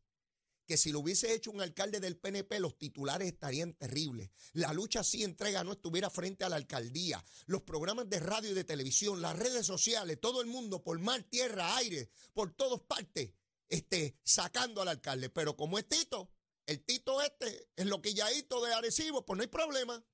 que 0.67 0.77
si 0.77 0.91
lo 0.91 0.99
hubiese 0.99 1.33
hecho 1.33 1.49
un 1.49 1.61
alcalde 1.61 2.01
del 2.01 2.17
PNP, 2.17 2.59
los 2.59 2.77
titulares 2.77 3.29
estarían 3.29 3.73
terribles. 3.73 4.29
La 4.51 4.73
lucha 4.73 5.01
sin 5.03 5.21
entrega 5.21 5.63
no 5.63 5.71
estuviera 5.71 6.09
frente 6.09 6.43
a 6.43 6.49
la 6.49 6.57
alcaldía. 6.57 7.23
Los 7.45 7.61
programas 7.61 8.09
de 8.09 8.19
radio 8.19 8.51
y 8.51 8.53
de 8.53 8.65
televisión, 8.65 9.21
las 9.21 9.39
redes 9.39 9.65
sociales, 9.65 10.19
todo 10.19 10.41
el 10.41 10.47
mundo, 10.47 10.83
por 10.83 10.99
mar, 10.99 11.23
tierra, 11.23 11.77
aire, 11.77 12.09
por 12.33 12.53
todas 12.53 12.81
partes, 12.81 13.31
este, 13.69 14.17
sacando 14.23 14.81
al 14.81 14.89
alcalde. 14.89 15.29
Pero 15.29 15.55
como 15.55 15.79
es 15.79 15.87
Tito, 15.87 16.29
el 16.65 16.83
Tito 16.83 17.21
este 17.21 17.69
es 17.77 17.85
lo 17.85 18.01
que 18.01 18.13
ya 18.13 18.27
de 18.27 18.73
Arecibo, 18.73 19.25
pues 19.25 19.37
no 19.37 19.43
hay 19.43 19.47
problema. 19.47 20.05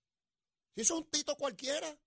Si 0.76 0.82
es 0.82 0.92
un 0.92 1.10
Tito 1.10 1.36
cualquiera. 1.36 2.00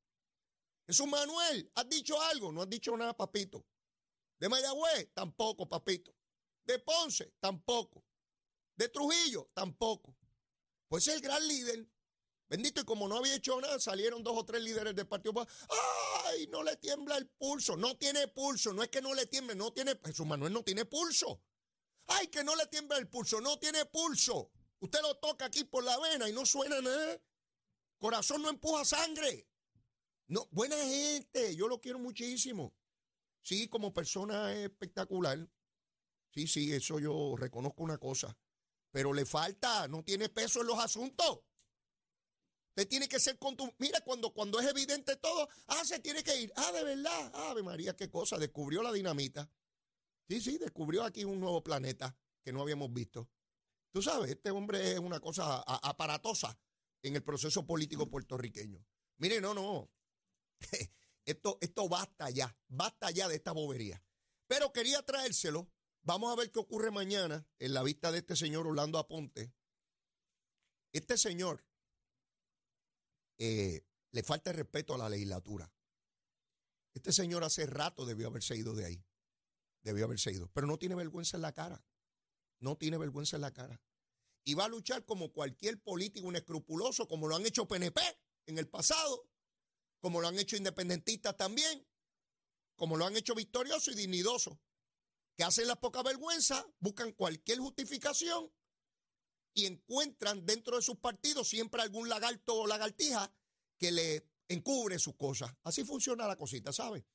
Es 0.87 1.00
un 1.00 1.11
Manuel. 1.11 1.68
¿Has 1.75 1.88
dicho 1.88 2.21
algo? 2.23 2.52
No 2.52 2.62
has 2.62 2.71
dicho 2.71 2.97
nada, 2.97 3.16
papito. 3.16 3.66
De 4.38 4.49
Mayagüez, 4.49 5.12
tampoco, 5.14 5.69
papito. 5.69 6.14
De 6.64 6.78
Ponce, 6.78 7.33
tampoco. 7.40 8.05
De 8.76 8.88
Trujillo, 8.88 9.50
tampoco. 9.55 10.16
Pues 10.88 11.09
es 11.09 11.14
el 11.14 11.21
gran 11.21 11.47
líder. 11.47 11.88
Bendito, 12.49 12.81
y 12.81 12.85
como 12.85 13.09
no 13.09 13.16
había 13.16 13.35
hecho 13.35 13.61
nada, 13.61 13.81
salieron 13.81 14.23
dos 14.23 14.37
o 14.37 14.45
tres 14.45 14.62
líderes 14.62 14.95
del 14.95 15.09
Partido. 15.09 15.47
¡Ay! 16.26 16.47
No 16.49 16.62
le 16.62 16.76
tiembla 16.76 17.16
el 17.16 17.26
pulso. 17.28 17.76
No 17.76 17.97
tiene 17.97 18.28
pulso. 18.28 18.73
No 18.73 18.83
es 18.83 18.88
que 18.88 19.02
no 19.02 19.14
le 19.14 19.26
tiemble, 19.26 19.57
no 19.57 19.73
tiene. 19.73 19.99
Jesús 20.05 20.26
Manuel 20.26 20.52
no 20.52 20.62
tiene 20.62 20.85
pulso. 20.85 21.43
¡Ay! 22.07 22.28
Que 22.28 22.45
no 22.45 22.55
le 22.55 22.66
tiembla 22.66 22.99
el 22.99 23.09
pulso. 23.09 23.40
No 23.40 23.59
tiene 23.59 23.85
pulso. 23.87 24.52
Usted 24.78 25.00
lo 25.02 25.16
toca 25.16 25.47
aquí 25.47 25.64
por 25.64 25.83
la 25.83 25.99
vena 25.99 26.28
y 26.28 26.33
no 26.33 26.47
suena 26.47 26.81
nada. 26.81 27.21
Corazón 27.99 28.43
no 28.43 28.50
empuja 28.50 28.85
sangre. 28.85 29.49
No, 30.28 30.47
buena 30.50 30.76
gente. 30.76 31.57
Yo 31.57 31.66
lo 31.66 31.81
quiero 31.81 31.99
muchísimo. 31.99 32.75
Sí, 33.47 33.69
como 33.69 33.95
persona 33.95 34.53
es 34.53 34.65
espectacular. 34.65 35.49
Sí, 36.33 36.49
sí, 36.49 36.73
eso 36.73 36.99
yo 36.99 37.37
reconozco 37.37 37.85
una 37.85 37.97
cosa. 37.97 38.37
Pero 38.91 39.12
le 39.12 39.25
falta, 39.25 39.87
no 39.87 40.03
tiene 40.03 40.29
peso 40.29 40.62
en 40.62 40.67
los 40.67 40.81
asuntos. 40.81 41.45
Usted 42.71 42.88
tiene 42.88 43.09
que 43.09 43.21
ser 43.21 43.38
con 43.38 43.57
tu. 43.57 43.73
Mira, 43.79 44.00
cuando, 44.00 44.33
cuando 44.35 44.59
es 44.59 44.67
evidente 44.67 45.15
todo, 45.15 45.49
ah, 45.69 45.85
se 45.85 46.00
tiene 46.00 46.25
que 46.25 46.41
ir. 46.41 46.53
Ah, 46.57 46.73
de 46.73 46.83
verdad. 46.83 47.33
Ave 47.49 47.62
María, 47.62 47.95
qué 47.95 48.11
cosa. 48.11 48.37
Descubrió 48.37 48.83
la 48.83 48.93
dinamita. 48.93 49.49
Sí, 50.29 50.41
sí, 50.41 50.59
descubrió 50.59 51.05
aquí 51.05 51.23
un 51.23 51.38
nuevo 51.38 51.62
planeta 51.62 52.19
que 52.43 52.53
no 52.53 52.62
habíamos 52.62 52.93
visto. 52.93 53.31
Tú 53.93 54.03
sabes, 54.03 54.29
este 54.29 54.50
hombre 54.50 54.95
es 54.95 54.99
una 54.99 55.21
cosa 55.21 55.62
aparatosa 55.62 56.59
en 57.00 57.15
el 57.15 57.23
proceso 57.23 57.65
político 57.65 58.11
puertorriqueño. 58.11 58.85
Mire, 59.19 59.41
no, 59.41 59.55
no. 59.55 59.88
Esto, 61.26 61.59
esto 61.61 61.88
basta 61.88 62.30
ya. 62.30 62.56
Basta 62.68 63.11
ya 63.11 63.28
de 63.28 63.35
esta 63.35 63.52
bobería. 63.52 64.02
Pero 64.47 64.73
quería 64.73 65.02
traérselo. 65.02 65.68
Vamos 66.02 66.33
a 66.33 66.37
ver 66.37 66.52
qué 66.52 66.61
ocurre 66.61 66.92
mañana 66.92 67.47
en 67.59 67.75
la 67.75 67.83
vista 67.83 68.12
de 68.12 68.18
este 68.18 68.37
señor 68.37 68.66
Orlando 68.66 68.99
Aponte. 68.99 69.52
Este 70.92 71.18
señor 71.18 71.66
eh, 73.38 73.85
le 74.12 74.23
falta 74.23 74.52
respeto 74.52 74.95
a 74.95 74.99
la 74.99 75.09
legislatura. 75.09 75.71
Este 76.95 77.12
señor 77.12 77.42
hace 77.42 77.66
rato 77.66 78.06
debió 78.06 78.28
haberse 78.28 78.56
ido 78.56 78.75
de 78.75 78.87
ahí. 78.87 79.04
Debió 79.83 80.04
haberse 80.04 80.33
ido. 80.33 80.49
Pero 80.52 80.68
no 80.68 80.78
tiene 80.78 80.95
vergüenza 80.95 81.37
en 81.37 81.42
la 81.42 81.52
cara. 81.52 81.85
No 82.61 82.76
tiene 82.76 82.99
vergüenza 82.99 83.37
en 83.37 83.42
la 83.42 83.52
cara. 83.52 83.83
Y 84.45 84.54
va 84.54 84.66
a 84.66 84.68
luchar 84.68 85.04
como 85.04 85.33
cualquier 85.33 85.83
político 85.83 86.28
inescrupuloso, 86.28 87.09
como 87.09 87.26
lo 87.26 87.35
han 87.35 87.45
hecho 87.45 87.66
PNP 87.66 88.00
en 88.47 88.59
el 88.59 88.68
pasado, 88.68 89.28
como 90.00 90.21
lo 90.21 90.29
han 90.29 90.38
hecho 90.38 90.57
independentistas 90.57 91.37
también, 91.37 91.87
como 92.76 92.97
lo 92.97 93.07
han 93.07 93.17
hecho 93.17 93.35
victorioso 93.35 93.91
y 93.91 93.95
dignidoso, 93.95 94.61
que 95.37 95.45
hacen 95.45 95.67
la 95.67 95.76
poca 95.76 96.03
vergüenza, 96.03 96.67
buscan 96.79 97.12
cualquier 97.12 97.59
justificación 97.59 98.50
y 99.55 99.67
encuentran 99.67 100.45
dentro 100.45 100.76
de 100.76 100.83
sus 100.83 100.97
partidos 100.99 101.49
siempre 101.49 101.83
algún 101.83 102.09
lagarto 102.09 102.55
o 102.55 102.67
lagartija 102.67 103.33
que 103.79 103.91
le 103.91 104.29
encubre 104.49 104.99
sus 104.99 105.17
cosas. 105.17 105.55
Así 105.62 105.85
funciona 105.85 106.26
la 106.26 106.37
cosita, 106.37 106.73
¿sabe? 106.73 107.07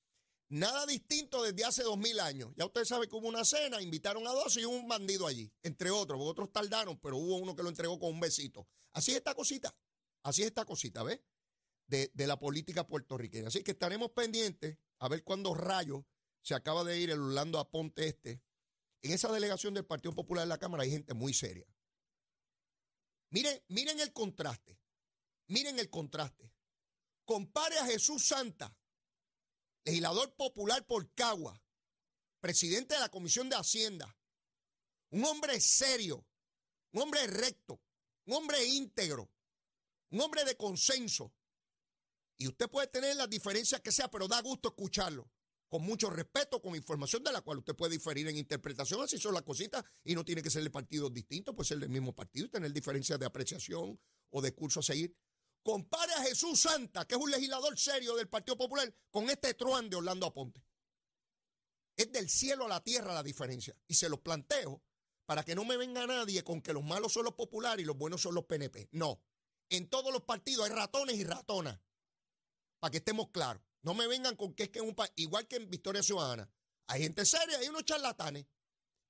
Nada 0.49 0.85
distinto 0.85 1.41
desde 1.43 1.63
hace 1.63 1.83
dos 1.83 1.97
mil 1.97 2.19
años. 2.19 2.51
Ya 2.57 2.65
usted 2.65 2.83
sabe 2.83 3.07
que 3.07 3.15
hubo 3.15 3.27
una 3.27 3.45
cena, 3.45 3.81
invitaron 3.81 4.27
a 4.27 4.31
dos 4.31 4.57
y 4.57 4.65
un 4.65 4.87
bandido 4.87 5.25
allí, 5.25 5.49
entre 5.63 5.91
otros, 5.91 6.19
otros 6.21 6.51
tardaron, 6.51 6.99
pero 6.99 7.17
hubo 7.17 7.37
uno 7.37 7.55
que 7.55 7.63
lo 7.63 7.69
entregó 7.69 7.97
con 7.97 8.09
un 8.09 8.19
besito. 8.19 8.67
Así 8.91 9.11
es 9.11 9.17
esta 9.17 9.33
cosita, 9.33 9.73
así 10.23 10.41
es 10.41 10.49
esta 10.49 10.65
cosita, 10.65 11.03
¿ves? 11.03 11.21
De, 11.91 12.09
la 12.25 12.39
política 12.39 12.87
puertorriqueña. 12.87 13.49
Así 13.49 13.63
que 13.63 13.71
estaremos 13.71 14.11
pendientes 14.11 14.77
a 14.99 15.09
ver 15.09 15.25
cuándo 15.25 15.53
rayos 15.53 16.05
se 16.41 16.55
acaba 16.55 16.85
de 16.85 16.97
ir 16.97 17.09
el 17.09 17.19
Orlando 17.19 17.59
Aponte 17.59 18.07
este. 18.07 18.41
En 19.01 19.11
esa 19.11 19.29
delegación 19.29 19.73
del 19.73 19.85
Partido 19.85 20.15
Popular 20.15 20.43
en 20.43 20.49
la 20.49 20.57
Cámara 20.57 20.83
hay 20.83 20.91
gente 20.91 21.13
muy 21.13 21.33
seria. 21.33 21.67
Miren, 23.29 23.61
miren 23.67 23.99
el 23.99 24.13
contraste. 24.13 24.79
Miren 25.47 25.79
el 25.79 25.89
contraste. 25.89 26.53
Compare 27.25 27.77
a 27.79 27.85
Jesús 27.85 28.25
Santa, 28.25 28.73
legislador 29.83 30.33
popular 30.37 30.85
por 30.85 31.13
Cagua, 31.13 31.61
presidente 32.39 32.93
de 32.93 33.01
la 33.01 33.09
Comisión 33.09 33.49
de 33.49 33.57
Hacienda, 33.57 34.17
un 35.09 35.25
hombre 35.25 35.59
serio, 35.59 36.25
un 36.93 37.01
hombre 37.01 37.27
recto, 37.27 37.81
un 38.27 38.35
hombre 38.35 38.65
íntegro, 38.65 39.29
un 40.09 40.21
hombre 40.21 40.45
de 40.45 40.55
consenso. 40.55 41.33
Y 42.41 42.47
usted 42.47 42.67
puede 42.71 42.87
tener 42.87 43.15
las 43.15 43.29
diferencias 43.29 43.81
que 43.81 43.91
sea, 43.91 44.09
pero 44.09 44.27
da 44.27 44.41
gusto 44.41 44.69
escucharlo 44.69 45.29
con 45.69 45.83
mucho 45.83 46.09
respeto, 46.09 46.59
con 46.59 46.75
información 46.75 47.23
de 47.23 47.31
la 47.31 47.41
cual 47.41 47.59
usted 47.59 47.75
puede 47.75 47.91
diferir 47.93 48.27
en 48.27 48.35
interpretación, 48.35 48.99
así 48.99 49.19
son 49.19 49.35
las 49.35 49.43
cositas, 49.43 49.85
y 50.03 50.15
no 50.15 50.25
tiene 50.25 50.41
que 50.41 50.49
ser 50.49 50.63
de 50.63 50.71
partidos 50.71 51.13
distintos, 51.13 51.53
puede 51.53 51.67
ser 51.67 51.77
del 51.77 51.89
mismo 51.89 52.15
partido 52.15 52.47
y 52.47 52.49
tener 52.49 52.73
diferencias 52.73 53.19
de 53.19 53.27
apreciación 53.27 53.97
o 54.31 54.41
de 54.41 54.55
curso 54.55 54.79
a 54.79 54.83
seguir. 54.83 55.15
Compare 55.61 56.13
a 56.13 56.23
Jesús 56.23 56.61
Santa, 56.61 57.05
que 57.05 57.13
es 57.13 57.21
un 57.21 57.29
legislador 57.29 57.77
serio 57.77 58.15
del 58.15 58.27
Partido 58.27 58.57
Popular, 58.57 58.91
con 59.11 59.29
este 59.29 59.53
truán 59.53 59.87
de 59.87 59.97
Orlando 59.97 60.25
Aponte. 60.25 60.65
Es 61.95 62.11
del 62.11 62.27
cielo 62.27 62.65
a 62.65 62.69
la 62.69 62.83
tierra 62.83 63.13
la 63.13 63.21
diferencia. 63.21 63.77
Y 63.87 63.93
se 63.93 64.09
los 64.09 64.19
planteo 64.19 64.81
para 65.27 65.43
que 65.43 65.53
no 65.53 65.63
me 65.63 65.77
venga 65.77 66.07
nadie 66.07 66.43
con 66.43 66.59
que 66.59 66.73
los 66.73 66.83
malos 66.83 67.13
son 67.13 67.25
los 67.25 67.35
populares 67.35 67.83
y 67.83 67.85
los 67.85 67.97
buenos 67.97 68.19
son 68.19 68.33
los 68.33 68.45
PNP. 68.45 68.89
No. 68.93 69.21
En 69.69 69.89
todos 69.89 70.11
los 70.11 70.23
partidos 70.23 70.67
hay 70.67 70.75
ratones 70.75 71.17
y 71.17 71.23
ratonas. 71.23 71.79
Para 72.81 72.91
que 72.91 72.97
estemos 72.97 73.29
claros. 73.29 73.61
No 73.83 73.93
me 73.93 74.07
vengan 74.07 74.35
con 74.35 74.53
que 74.55 74.63
es 74.63 74.69
que 74.69 74.79
en 74.79 74.85
un 74.85 74.95
país, 74.95 75.11
igual 75.15 75.47
que 75.47 75.57
en 75.57 75.69
Victoria 75.69 76.01
Ciudadana, 76.01 76.51
hay 76.87 77.03
gente 77.03 77.25
seria, 77.25 77.59
hay 77.59 77.67
unos 77.67 77.85
charlatanes. 77.85 78.47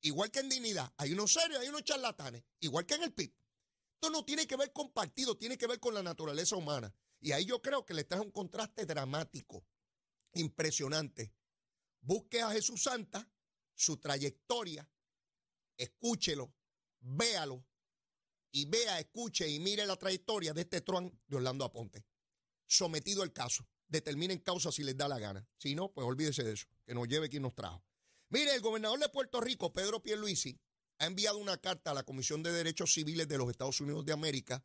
Igual 0.02 0.30
que 0.30 0.40
en 0.40 0.50
Dignidad, 0.50 0.94
hay 0.98 1.14
unos 1.14 1.32
serios, 1.32 1.62
hay 1.62 1.70
unos 1.70 1.84
charlatanes. 1.84 2.44
Igual 2.60 2.86
que 2.86 2.96
en 2.96 3.04
el 3.04 3.14
PIB. 3.14 3.34
Esto 3.94 4.10
no 4.10 4.26
tiene 4.26 4.46
que 4.46 4.58
ver 4.58 4.74
con 4.74 4.92
partido, 4.92 5.38
tiene 5.38 5.58
que 5.58 5.68
ver 5.68 5.80
con 5.80 5.94
la 5.94 6.04
naturaleza 6.04 6.58
humana. 6.58 6.94
Y 7.22 7.32
ahí 7.32 7.46
yo 7.46 7.62
creo 7.62 7.86
que 7.86 7.94
le 7.94 8.04
trae 8.04 8.20
un 8.20 8.32
contraste 8.32 8.86
dramático, 8.86 9.64
impresionante. 10.34 11.34
Busque 12.02 12.42
a 12.42 12.52
Jesús 12.52 12.84
Santa, 12.84 13.32
su 13.74 13.98
trayectoria, 13.98 14.90
escúchelo, 15.78 16.54
véalo 17.00 17.66
y 18.52 18.66
vea, 18.66 19.00
escuche 19.00 19.48
y 19.48 19.60
mire 19.60 19.86
la 19.86 19.96
trayectoria 19.96 20.54
de 20.54 20.62
este 20.62 20.82
truán 20.82 21.18
de 21.28 21.38
Orlando 21.38 21.64
Aponte. 21.64 22.04
Sometido 22.72 23.22
al 23.22 23.34
caso 23.34 23.68
determinen 23.90 24.40
causa 24.40 24.72
si 24.72 24.82
les 24.82 24.96
da 24.96 25.10
la 25.10 25.20
gana. 25.20 25.46
Si 25.58 25.76
no, 25.76 25.92
pues 25.92 26.08
olvídese 26.08 26.42
de 26.42 26.54
eso, 26.54 26.68
que 26.86 26.94
nos 26.94 27.06
lleve 27.06 27.28
quien 27.28 27.44
nos 27.44 27.54
trajo. 27.54 27.84
Mire, 28.30 28.56
el 28.56 28.62
gobernador 28.62 28.98
de 28.98 29.10
Puerto 29.10 29.42
Rico, 29.42 29.74
Pedro 29.74 30.02
Pierluisi, 30.02 30.58
ha 30.98 31.06
enviado 31.06 31.38
una 31.38 31.58
carta 31.58 31.92
a 31.92 31.94
la 31.94 32.04
Comisión 32.04 32.44
de 32.44 32.54
Derechos 32.54 32.94
Civiles 32.94 33.28
de 33.28 33.38
los 33.38 33.50
Estados 33.50 33.82
Unidos 33.82 34.06
de 34.06 34.14
América 34.14 34.64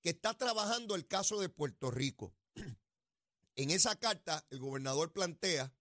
que 0.00 0.10
está 0.10 0.36
trabajando 0.36 0.96
el 0.96 1.06
caso 1.06 1.38
de 1.38 1.48
Puerto 1.48 1.92
Rico. 1.92 2.34
En 3.54 3.70
esa 3.70 3.96
carta, 3.96 4.44
el 4.50 4.58
gobernador 4.58 5.12
plantea, 5.12 5.72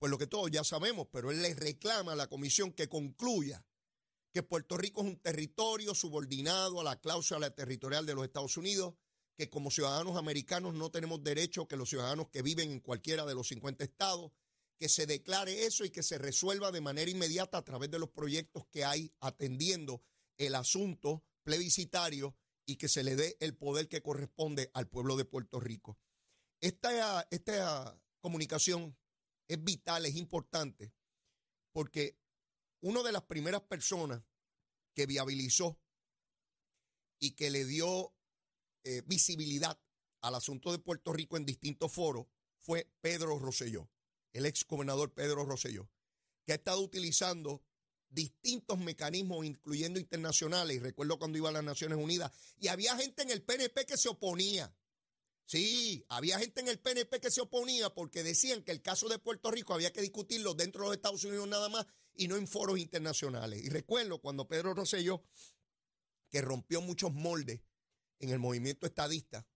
pues 0.00 0.10
lo 0.10 0.18
que 0.18 0.26
todos 0.26 0.50
ya 0.50 0.64
sabemos, 0.64 1.06
pero 1.12 1.30
él 1.30 1.42
le 1.42 1.54
reclama 1.54 2.12
a 2.12 2.16
la 2.16 2.28
comisión 2.28 2.72
que 2.72 2.88
concluya 2.88 3.64
que 4.32 4.42
Puerto 4.42 4.76
Rico 4.76 5.02
es 5.02 5.08
un 5.08 5.20
territorio 5.20 5.94
subordinado 5.94 6.80
a 6.80 6.84
la 6.84 7.00
cláusula 7.00 7.50
territorial 7.54 8.04
de 8.06 8.14
los 8.14 8.24
Estados 8.24 8.56
Unidos 8.56 8.94
que 9.38 9.48
como 9.48 9.70
ciudadanos 9.70 10.16
americanos 10.16 10.74
no 10.74 10.90
tenemos 10.90 11.22
derecho 11.22 11.68
que 11.68 11.76
los 11.76 11.88
ciudadanos 11.88 12.28
que 12.28 12.42
viven 12.42 12.72
en 12.72 12.80
cualquiera 12.80 13.24
de 13.24 13.36
los 13.36 13.46
50 13.46 13.84
estados, 13.84 14.32
que 14.80 14.88
se 14.88 15.06
declare 15.06 15.64
eso 15.64 15.84
y 15.84 15.90
que 15.90 16.02
se 16.02 16.18
resuelva 16.18 16.72
de 16.72 16.80
manera 16.80 17.08
inmediata 17.08 17.58
a 17.58 17.64
través 17.64 17.88
de 17.88 18.00
los 18.00 18.10
proyectos 18.10 18.66
que 18.66 18.84
hay 18.84 19.12
atendiendo 19.20 20.02
el 20.38 20.56
asunto 20.56 21.24
plebiscitario 21.44 22.36
y 22.66 22.76
que 22.76 22.88
se 22.88 23.04
le 23.04 23.14
dé 23.14 23.36
el 23.38 23.56
poder 23.56 23.88
que 23.88 24.02
corresponde 24.02 24.72
al 24.74 24.88
pueblo 24.88 25.16
de 25.16 25.24
Puerto 25.24 25.60
Rico. 25.60 26.00
Esta, 26.60 27.28
esta 27.30 27.96
comunicación 28.20 28.98
es 29.46 29.62
vital, 29.62 30.04
es 30.04 30.16
importante, 30.16 30.92
porque 31.70 32.18
una 32.80 33.04
de 33.04 33.12
las 33.12 33.22
primeras 33.22 33.62
personas 33.62 34.20
que 34.94 35.06
viabilizó 35.06 35.78
y 37.20 37.36
que 37.36 37.50
le 37.50 37.64
dio 37.64 38.12
eh, 38.88 39.02
visibilidad 39.06 39.78
al 40.22 40.34
asunto 40.34 40.72
de 40.72 40.78
Puerto 40.78 41.12
Rico 41.12 41.36
en 41.36 41.44
distintos 41.44 41.92
foros 41.92 42.26
fue 42.56 42.90
Pedro 43.02 43.38
Rosselló, 43.38 43.90
el 44.32 44.46
ex 44.46 44.66
gobernador 44.66 45.12
Pedro 45.12 45.44
Rosselló, 45.44 45.90
que 46.46 46.52
ha 46.52 46.54
estado 46.54 46.80
utilizando 46.80 47.62
distintos 48.08 48.78
mecanismos, 48.78 49.44
incluyendo 49.44 50.00
internacionales. 50.00 50.78
Y 50.78 50.80
recuerdo 50.80 51.18
cuando 51.18 51.36
iba 51.36 51.50
a 51.50 51.52
las 51.52 51.64
Naciones 51.64 51.98
Unidas, 51.98 52.32
y 52.58 52.68
había 52.68 52.96
gente 52.96 53.22
en 53.24 53.30
el 53.30 53.42
PNP 53.42 53.84
que 53.84 53.98
se 53.98 54.08
oponía. 54.08 54.74
Sí, 55.44 56.02
había 56.08 56.38
gente 56.38 56.62
en 56.62 56.68
el 56.68 56.78
PNP 56.78 57.20
que 57.20 57.30
se 57.30 57.42
oponía 57.42 57.90
porque 57.94 58.22
decían 58.22 58.62
que 58.62 58.72
el 58.72 58.80
caso 58.80 59.06
de 59.10 59.18
Puerto 59.18 59.50
Rico 59.50 59.74
había 59.74 59.92
que 59.92 60.00
discutirlo 60.00 60.54
dentro 60.54 60.82
de 60.82 60.88
los 60.88 60.96
Estados 60.96 61.24
Unidos 61.24 61.46
nada 61.46 61.68
más 61.68 61.86
y 62.14 62.26
no 62.26 62.36
en 62.36 62.48
foros 62.48 62.78
internacionales. 62.78 63.62
Y 63.62 63.68
recuerdo 63.68 64.18
cuando 64.18 64.48
Pedro 64.48 64.72
Rosselló, 64.72 65.22
que 66.30 66.40
rompió 66.40 66.80
muchos 66.80 67.12
moldes 67.12 67.60
en 68.18 68.30
el 68.30 68.38
movimiento 68.38 68.86
estadista, 68.86 69.46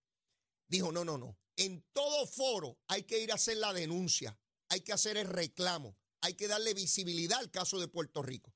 dijo, 0.69 0.93
no, 0.93 1.05
no, 1.05 1.19
no, 1.19 1.39
en 1.57 1.85
todo 1.93 2.27
foro 2.27 2.79
hay 2.89 3.03
que 3.05 3.21
ir 3.21 3.33
a 3.33 3.37
hacer 3.37 3.57
la 3.59 3.73
denuncia, 3.73 4.39
hay 4.69 4.81
que 4.81 4.93
hacer 4.93 5.17
el 5.17 5.29
reclamo, 5.29 5.97
hay 6.21 6.35
que 6.35 6.49
darle 6.49 6.75
visibilidad 6.75 7.39
al 7.39 7.51
caso 7.51 7.79
de 7.79 7.89
Puerto 7.89 8.23
Rico. 8.23 8.55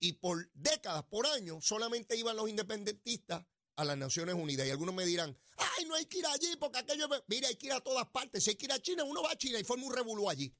Y 0.00 0.12
por 0.14 0.50
décadas, 0.54 1.02
por 1.04 1.26
años, 1.26 1.64
solamente 1.66 2.16
iban 2.16 2.36
los 2.36 2.48
independentistas 2.48 3.44
a 3.74 3.84
las 3.84 3.96
Naciones 3.96 4.34
Unidas. 4.36 4.66
Y 4.66 4.70
algunos 4.70 4.94
me 4.94 5.04
dirán, 5.04 5.36
ay, 5.56 5.84
no 5.86 5.94
hay 5.94 6.06
que 6.06 6.18
ir 6.18 6.26
allí 6.26 6.56
porque 6.56 6.78
aquello... 6.78 7.08
Mira, 7.26 7.48
hay 7.48 7.56
que 7.56 7.66
ir 7.66 7.72
a 7.72 7.80
todas 7.80 8.06
partes. 8.08 8.44
Si 8.44 8.50
hay 8.50 8.56
que 8.56 8.66
ir 8.66 8.72
a 8.72 8.80
China, 8.80 9.02
uno 9.02 9.22
va 9.22 9.32
a 9.32 9.38
China 9.38 9.58
y 9.58 9.64
forma 9.64 9.86
un 9.86 9.94
revuelo 9.94 10.28
allí. 10.28 10.54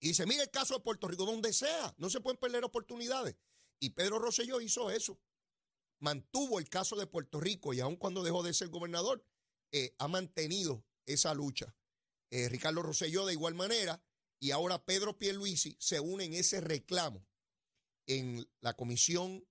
Y 0.00 0.08
dice, 0.08 0.26
mira 0.26 0.42
el 0.42 0.50
caso 0.50 0.74
de 0.74 0.80
Puerto 0.80 1.06
Rico, 1.06 1.24
donde 1.24 1.52
sea, 1.52 1.94
no 1.98 2.10
se 2.10 2.20
pueden 2.20 2.38
perder 2.38 2.64
oportunidades. 2.64 3.36
Y 3.78 3.90
Pedro 3.90 4.18
Rosselló 4.18 4.60
hizo 4.60 4.90
eso 4.90 5.20
mantuvo 6.04 6.58
el 6.58 6.68
caso 6.68 6.96
de 6.96 7.06
Puerto 7.06 7.40
Rico 7.40 7.72
y 7.72 7.80
aun 7.80 7.96
cuando 7.96 8.22
dejó 8.22 8.42
de 8.42 8.52
ser 8.52 8.68
gobernador, 8.68 9.24
eh, 9.72 9.94
ha 9.98 10.06
mantenido 10.06 10.84
esa 11.06 11.32
lucha. 11.32 11.74
Eh, 12.30 12.50
Ricardo 12.50 12.82
Rosselló 12.82 13.24
de 13.24 13.32
igual 13.32 13.54
manera 13.54 14.04
y 14.38 14.50
ahora 14.50 14.84
Pedro 14.84 15.18
Pierluisi 15.18 15.76
se 15.80 16.00
une 16.00 16.24
en 16.24 16.34
ese 16.34 16.60
reclamo 16.60 17.26
en 18.06 18.46
la 18.60 18.74
Comisión 18.74 19.48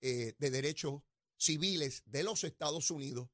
eh, 0.00 0.34
de 0.38 0.50
Derechos 0.50 1.02
Civiles 1.36 2.02
de 2.06 2.22
los 2.22 2.44
Estados 2.44 2.90
Unidos 2.90 3.28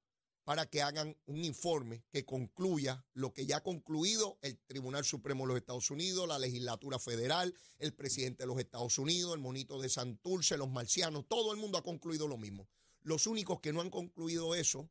para 0.51 0.67
que 0.67 0.83
hagan 0.83 1.17
un 1.27 1.45
informe 1.45 2.03
que 2.11 2.25
concluya 2.25 3.07
lo 3.15 3.33
que 3.33 3.47
ya 3.47 3.59
ha 3.59 3.63
concluido 3.63 4.37
el 4.43 4.59
Tribunal 4.59 5.05
Supremo 5.05 5.45
de 5.45 5.49
los 5.51 5.59
Estados 5.59 5.93
Unidos, 5.93 6.27
la 6.27 6.41
legislatura 6.41 6.99
federal, 6.99 7.55
el 7.79 7.95
presidente 7.95 8.43
de 8.43 8.49
los 8.49 8.59
Estados 8.59 8.99
Unidos, 8.99 9.33
el 9.33 9.39
monito 9.39 9.81
de 9.81 9.89
Santurce, 9.89 10.57
los 10.57 10.69
marcianos, 10.69 11.29
todo 11.29 11.53
el 11.53 11.59
mundo 11.59 11.79
ha 11.79 11.85
concluido 11.85 12.27
lo 12.27 12.37
mismo. 12.37 12.69
Los 13.03 13.29
únicos 13.29 13.61
que 13.61 13.73
no 13.73 13.81
han 13.81 13.91
concluido 13.91 14.57
eso, 14.57 14.91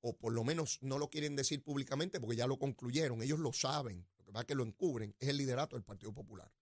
o 0.00 0.16
por 0.16 0.32
lo 0.32 0.42
menos 0.42 0.78
no 0.80 0.98
lo 0.98 1.08
quieren 1.08 1.36
decir 1.36 1.62
públicamente 1.62 2.18
porque 2.18 2.34
ya 2.34 2.48
lo 2.48 2.58
concluyeron, 2.58 3.22
ellos 3.22 3.38
lo 3.38 3.52
saben, 3.52 4.08
lo 4.16 4.24
que 4.24 4.32
pasa 4.32 4.40
es 4.40 4.46
que 4.48 4.54
lo 4.56 4.64
encubren, 4.64 5.14
es 5.20 5.28
el 5.28 5.36
liderato 5.36 5.76
del 5.76 5.84
Partido 5.84 6.12
Popular. 6.12 6.52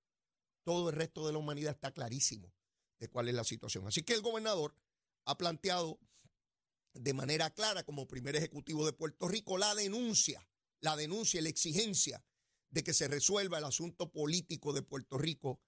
Todo 0.64 0.90
el 0.90 0.96
resto 0.96 1.26
de 1.26 1.32
la 1.32 1.38
humanidad 1.38 1.72
está 1.72 1.92
clarísimo 1.92 2.52
de 2.98 3.08
cuál 3.08 3.30
es 3.30 3.34
la 3.34 3.44
situación. 3.44 3.86
Así 3.86 4.02
que 4.02 4.12
el 4.12 4.20
gobernador 4.20 4.74
ha 5.24 5.38
planteado 5.38 5.98
de 7.00 7.14
manera 7.14 7.50
clara 7.50 7.82
como 7.82 8.06
primer 8.06 8.36
ejecutivo 8.36 8.86
de 8.86 8.92
Puerto 8.92 9.28
Rico 9.28 9.58
la 9.58 9.74
denuncia, 9.74 10.48
la 10.80 10.96
denuncia 10.96 11.40
la 11.42 11.48
exigencia 11.48 12.24
de 12.70 12.82
que 12.82 12.92
se 12.92 13.08
resuelva 13.08 13.58
el 13.58 13.64
asunto 13.64 14.10
político 14.10 14.72
de 14.72 14.82
Puerto 14.82 15.18
Rico 15.18 15.60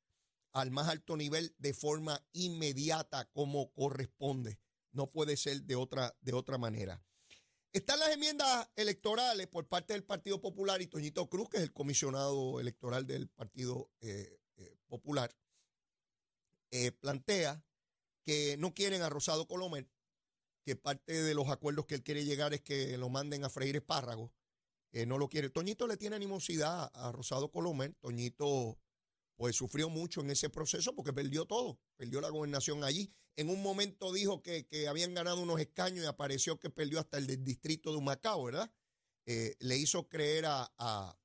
al 0.52 0.70
más 0.70 0.88
alto 0.88 1.16
nivel 1.16 1.54
de 1.58 1.74
forma 1.74 2.24
inmediata 2.32 3.30
como 3.32 3.72
corresponde. 3.72 4.58
No 4.92 5.08
puede 5.08 5.36
ser 5.36 5.62
de 5.62 5.76
otra, 5.76 6.16
de 6.20 6.32
otra 6.32 6.58
manera. 6.58 7.02
Están 7.72 8.00
las 8.00 8.10
enmiendas 8.10 8.68
electorales 8.76 9.46
por 9.46 9.68
parte 9.68 9.92
del 9.92 10.02
Partido 10.02 10.40
Popular 10.40 10.80
y 10.80 10.86
Toñito 10.86 11.28
Cruz, 11.28 11.48
que 11.50 11.58
es 11.58 11.62
el 11.62 11.72
comisionado 11.72 12.60
electoral 12.60 13.06
del 13.06 13.28
Partido 13.28 13.90
eh, 14.00 14.40
eh, 14.56 14.76
Popular, 14.88 15.34
eh, 16.70 16.92
plantea 16.92 17.62
que 18.24 18.56
no 18.58 18.74
quieren 18.74 19.02
a 19.02 19.08
Rosado 19.08 19.46
Colomer 19.46 19.88
que 20.68 20.76
parte 20.76 21.22
de 21.22 21.34
los 21.34 21.48
acuerdos 21.48 21.86
que 21.86 21.94
él 21.94 22.02
quiere 22.02 22.26
llegar 22.26 22.52
es 22.52 22.60
que 22.60 22.98
lo 22.98 23.08
manden 23.08 23.42
a 23.42 23.48
freír 23.48 23.76
espárragos 23.76 24.30
eh, 24.92 25.06
no 25.06 25.16
lo 25.16 25.28
quiere. 25.28 25.48
Toñito 25.48 25.86
le 25.86 25.96
tiene 25.96 26.16
animosidad 26.16 26.90
a 26.92 27.12
Rosado 27.12 27.50
Colomer. 27.50 27.94
Toñito 28.00 28.78
pues 29.36 29.56
sufrió 29.56 29.88
mucho 29.88 30.20
en 30.20 30.30
ese 30.30 30.50
proceso 30.50 30.94
porque 30.94 31.12
perdió 31.12 31.46
todo, 31.46 31.78
perdió 31.96 32.20
la 32.20 32.28
gobernación 32.28 32.84
allí. 32.84 33.10
En 33.36 33.48
un 33.48 33.62
momento 33.62 34.12
dijo 34.12 34.42
que, 34.42 34.66
habían 34.88 35.14
ganado 35.14 35.40
unos 35.40 35.58
escaños 35.58 36.04
y 36.04 36.06
apareció 36.06 36.58
que 36.58 36.68
perdió 36.68 37.00
hasta 37.00 37.16
el 37.16 37.26
del 37.26 37.44
distrito 37.44 37.92
de 37.92 37.96
Humacao, 37.96 38.44
¿verdad? 38.44 38.70
Eh, 39.24 39.56
le 39.60 39.78
hizo 39.78 40.06
creer 40.08 40.46
a, 40.46 40.70
a, 40.76 41.16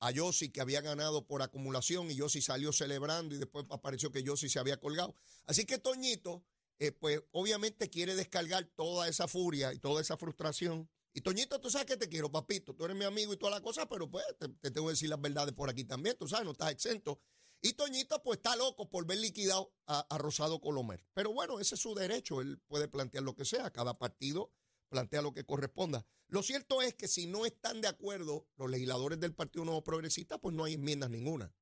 a 0.00 0.10
Yossi 0.10 0.50
que 0.50 0.60
había 0.60 0.82
ganado 0.82 1.26
por 1.26 1.40
acumulación 1.40 2.10
y 2.10 2.16
Yossi 2.16 2.42
salió 2.42 2.70
celebrando 2.70 3.34
y 3.34 3.38
después 3.38 3.64
apareció 3.70 4.12
que 4.12 4.22
Yossi 4.22 4.50
se 4.50 4.58
había 4.58 4.78
colgado. 4.78 5.14
Así 5.46 5.64
que 5.64 5.78
Toñito, 5.78 6.44
eh, 6.78 6.92
pues 6.92 7.22
obviamente 7.32 7.88
quiere 7.88 8.14
descargar 8.14 8.64
toda 8.76 9.08
esa 9.08 9.28
furia 9.28 9.72
y 9.72 9.78
toda 9.78 10.00
esa 10.00 10.16
frustración. 10.16 10.90
Y 11.12 11.20
Toñito, 11.20 11.60
tú 11.60 11.70
sabes 11.70 11.86
que 11.86 11.96
te 11.96 12.08
quiero, 12.08 12.30
papito, 12.30 12.74
tú 12.74 12.84
eres 12.84 12.96
mi 12.96 13.04
amigo 13.04 13.32
y 13.32 13.36
toda 13.36 13.52
la 13.52 13.60
cosa, 13.60 13.88
pero 13.88 14.10
pues 14.10 14.24
te 14.60 14.70
tengo 14.70 14.88
que 14.88 14.94
decir 14.94 15.08
las 15.08 15.20
verdades 15.20 15.54
por 15.54 15.70
aquí 15.70 15.84
también, 15.84 16.16
tú 16.18 16.26
sabes, 16.26 16.44
no 16.44 16.52
estás 16.52 16.72
exento. 16.72 17.20
Y 17.62 17.74
Toñito 17.74 18.22
pues 18.22 18.38
está 18.38 18.56
loco 18.56 18.90
por 18.90 19.06
ver 19.06 19.18
liquidado 19.18 19.72
a, 19.86 20.18
Rosado 20.18 20.60
Colomer. 20.60 21.06
Pero 21.14 21.32
bueno, 21.32 21.60
ese 21.60 21.76
es 21.76 21.80
su 21.80 21.94
derecho, 21.94 22.40
él 22.40 22.60
puede 22.66 22.88
plantear 22.88 23.22
lo 23.24 23.34
que 23.34 23.44
sea, 23.44 23.70
cada 23.70 23.98
partido 23.98 24.52
plantea 24.88 25.22
lo 25.22 25.32
que 25.32 25.44
corresponda. 25.44 26.06
Lo 26.28 26.42
cierto 26.42 26.82
es 26.82 26.94
que 26.94 27.08
si 27.08 27.26
no 27.26 27.46
están 27.46 27.80
de 27.80 27.88
acuerdo 27.88 28.48
los 28.56 28.70
legisladores 28.70 29.18
del 29.18 29.34
Partido 29.34 29.64
Nuevo 29.64 29.82
Progresista, 29.82 30.38
pues 30.38 30.54
no 30.54 30.64
hay 30.64 30.74
enmiendas 30.74 31.10
ninguna. 31.10 31.54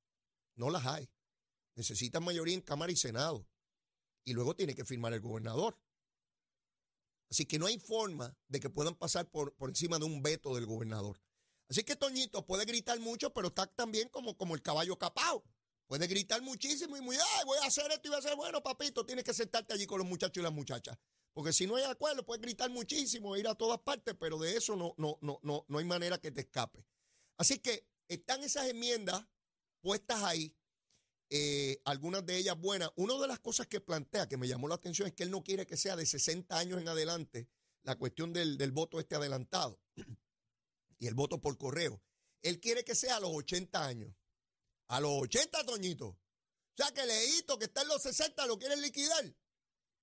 No 0.55 0.69
las 0.69 0.85
hay. 0.85 1.09
Necesitan 1.75 2.23
mayoría 2.23 2.53
en 2.53 2.61
Cámara 2.61 2.91
y 2.91 2.95
Senado. 2.95 3.47
Y 4.25 4.33
luego 4.33 4.55
tiene 4.55 4.75
que 4.75 4.85
firmar 4.85 5.13
el 5.13 5.21
gobernador. 5.21 5.77
Así 7.29 7.45
que 7.45 7.57
no 7.57 7.65
hay 7.65 7.79
forma 7.79 8.37
de 8.47 8.59
que 8.59 8.69
puedan 8.69 8.95
pasar 8.95 9.29
por, 9.29 9.55
por 9.55 9.69
encima 9.69 9.97
de 9.97 10.05
un 10.05 10.21
veto 10.21 10.53
del 10.55 10.65
gobernador. 10.65 11.19
Así 11.69 11.83
que 11.83 11.95
Toñito 11.95 12.45
puede 12.45 12.65
gritar 12.65 12.99
mucho, 12.99 13.33
pero 13.33 13.47
está 13.47 13.65
también 13.65 14.09
como, 14.09 14.37
como 14.37 14.53
el 14.53 14.61
caballo 14.61 14.97
capao. 14.97 15.43
Puede 15.87 16.07
gritar 16.07 16.41
muchísimo 16.41 16.95
y 16.97 17.01
muy, 17.01 17.15
ay, 17.15 17.45
voy 17.45 17.57
a 17.63 17.67
hacer 17.67 17.91
esto 17.91 18.07
y 18.07 18.09
voy 18.09 18.17
a 18.17 18.19
hacer, 18.19 18.35
bueno, 18.35 18.61
papito, 18.61 19.05
tienes 19.05 19.23
que 19.23 19.33
sentarte 19.33 19.73
allí 19.73 19.85
con 19.85 19.99
los 19.99 20.07
muchachos 20.07 20.37
y 20.37 20.43
las 20.43 20.53
muchachas. 20.53 20.97
Porque 21.33 21.51
si 21.51 21.65
no 21.65 21.75
hay 21.75 21.83
acuerdo, 21.83 22.23
puedes 22.25 22.41
gritar 22.41 22.69
muchísimo, 22.69 23.35
ir 23.35 23.47
a 23.47 23.55
todas 23.55 23.79
partes, 23.79 24.15
pero 24.19 24.37
de 24.37 24.55
eso 24.55 24.75
no, 24.75 24.93
no, 24.97 25.17
no, 25.21 25.39
no, 25.41 25.65
no 25.67 25.77
hay 25.79 25.85
manera 25.85 26.19
que 26.19 26.31
te 26.31 26.41
escape. 26.41 26.85
Así 27.37 27.57
que 27.57 27.87
están 28.07 28.43
esas 28.43 28.67
enmiendas 28.67 29.25
puestas 29.81 30.23
ahí, 30.23 30.55
eh, 31.35 31.81
algunas 31.85 32.23
de 32.27 32.37
ellas 32.37 32.55
buenas. 32.59 32.91
Una 32.95 33.17
de 33.17 33.27
las 33.27 33.39
cosas 33.39 33.65
que 33.65 33.81
plantea, 33.81 34.29
que 34.29 34.37
me 34.37 34.47
llamó 34.47 34.67
la 34.67 34.75
atención, 34.75 35.07
es 35.07 35.15
que 35.15 35.23
él 35.23 35.31
no 35.31 35.43
quiere 35.43 35.65
que 35.65 35.77
sea 35.77 35.95
de 35.95 36.05
60 36.05 36.55
años 36.55 36.79
en 36.79 36.87
adelante 36.87 37.49
la 37.81 37.97
cuestión 37.97 38.31
del, 38.33 38.55
del 38.55 38.71
voto 38.71 38.99
este 38.99 39.15
adelantado 39.15 39.81
y 40.99 41.07
el 41.07 41.15
voto 41.15 41.41
por 41.41 41.57
correo. 41.57 42.03
Él 42.43 42.59
quiere 42.59 42.83
que 42.83 42.93
sea 42.93 43.17
a 43.17 43.19
los 43.19 43.31
80 43.31 43.83
años. 43.83 44.13
A 44.89 44.99
los 44.99 45.23
80, 45.23 45.65
Toñito. 45.65 46.09
O 46.09 46.19
sea, 46.77 46.91
que 46.91 47.03
Leito, 47.03 47.57
que 47.57 47.65
está 47.65 47.81
en 47.81 47.87
los 47.87 48.03
60, 48.03 48.45
lo 48.45 48.59
quieren 48.59 48.79
liquidar. 48.83 49.35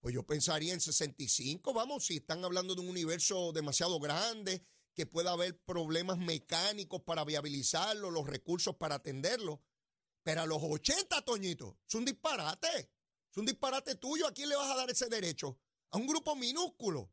Pues 0.00 0.12
yo 0.12 0.24
pensaría 0.26 0.74
en 0.74 0.80
65, 0.80 1.72
vamos, 1.72 2.06
si 2.06 2.16
están 2.16 2.44
hablando 2.44 2.74
de 2.74 2.80
un 2.80 2.88
universo 2.88 3.52
demasiado 3.52 4.00
grande, 4.00 4.66
que 4.96 5.06
pueda 5.06 5.30
haber 5.30 5.62
problemas 5.62 6.18
mecánicos 6.18 7.02
para 7.02 7.24
viabilizarlo, 7.24 8.10
los 8.10 8.26
recursos 8.26 8.74
para 8.74 8.96
atenderlo. 8.96 9.62
Pero 10.22 10.42
a 10.42 10.46
los 10.46 10.62
80, 10.62 11.22
Toñito, 11.22 11.78
es 11.86 11.94
un 11.94 12.04
disparate. 12.04 12.90
Es 13.30 13.36
un 13.36 13.46
disparate 13.46 13.94
tuyo. 13.94 14.26
¿A 14.26 14.32
quién 14.32 14.48
le 14.48 14.56
vas 14.56 14.70
a 14.70 14.76
dar 14.76 14.90
ese 14.90 15.08
derecho? 15.08 15.58
A 15.90 15.98
un 15.98 16.06
grupo 16.06 16.36
minúsculo. 16.36 17.12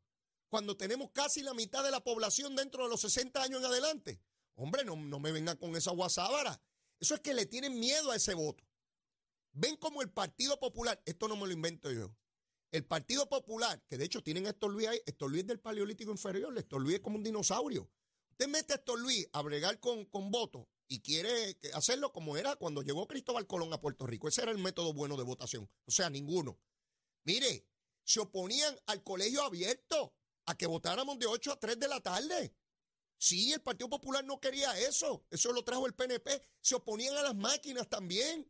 Cuando 0.49 0.75
tenemos 0.77 1.11
casi 1.11 1.41
la 1.41 1.53
mitad 1.53 1.83
de 1.83 1.91
la 1.91 2.03
población 2.03 2.55
dentro 2.55 2.83
de 2.83 2.89
los 2.89 3.01
60 3.01 3.41
años 3.41 3.59
en 3.59 3.65
adelante. 3.65 4.21
Hombre, 4.55 4.83
no, 4.83 4.95
no 4.95 5.19
me 5.19 5.31
venga 5.31 5.55
con 5.55 5.75
esa 5.75 5.91
guasábara. 5.91 6.61
Eso 6.99 7.15
es 7.15 7.21
que 7.21 7.33
le 7.33 7.45
tienen 7.45 7.79
miedo 7.79 8.11
a 8.11 8.15
ese 8.15 8.33
voto. 8.33 8.63
Ven 9.51 9.75
como 9.77 10.01
el 10.01 10.09
Partido 10.09 10.59
Popular, 10.59 11.01
esto 11.05 11.27
no 11.27 11.35
me 11.35 11.47
lo 11.47 11.53
invento 11.53 11.91
yo, 11.91 12.15
el 12.71 12.85
Partido 12.85 13.27
Popular, 13.27 13.81
que 13.87 13.97
de 13.97 14.05
hecho 14.05 14.21
tienen 14.21 14.45
a 14.45 14.49
Héctor 14.49 14.71
Luis 14.71 14.87
ahí, 14.87 15.01
Héctor 15.05 15.31
Luis 15.31 15.47
del 15.47 15.59
Paleolítico 15.59 16.11
Inferior, 16.11 16.55
Héctor 16.55 16.81
Luis 16.81 16.97
es 16.97 17.01
como 17.01 17.17
un 17.17 17.23
dinosaurio. 17.23 17.89
Usted 18.29 18.47
mete 18.47 18.73
a 18.73 18.75
Héctor 18.75 18.99
Luis 18.99 19.27
a 19.33 19.41
bregar 19.41 19.79
con, 19.79 20.05
con 20.05 20.29
votos 20.29 20.67
y 20.87 21.01
quiere 21.01 21.57
hacerlo 21.73 22.11
como 22.11 22.37
era 22.37 22.55
cuando 22.55 22.81
llegó 22.81 23.07
Cristóbal 23.07 23.47
Colón 23.47 23.73
a 23.73 23.81
Puerto 23.81 24.07
Rico. 24.07 24.27
Ese 24.27 24.41
era 24.41 24.51
el 24.51 24.57
método 24.57 24.93
bueno 24.93 25.17
de 25.17 25.23
votación. 25.23 25.69
O 25.85 25.91
sea, 25.91 26.09
ninguno. 26.09 26.59
Mire, 27.23 27.67
se 28.03 28.21
oponían 28.21 28.77
al 28.85 29.03
colegio 29.03 29.43
abierto 29.43 30.15
a 30.45 30.55
que 30.55 30.65
votáramos 30.65 31.19
de 31.19 31.25
8 31.25 31.51
a 31.51 31.59
3 31.59 31.79
de 31.79 31.87
la 31.87 31.99
tarde. 31.99 32.55
Sí, 33.17 33.51
el 33.51 33.61
Partido 33.61 33.89
Popular 33.89 34.23
no 34.23 34.39
quería 34.39 34.79
eso. 34.79 35.25
Eso 35.29 35.51
lo 35.51 35.63
trajo 35.63 35.87
el 35.87 35.93
PNP. 35.93 36.41
Se 36.61 36.75
oponían 36.75 37.17
a 37.17 37.23
las 37.23 37.35
máquinas 37.35 37.89
también. 37.89 38.49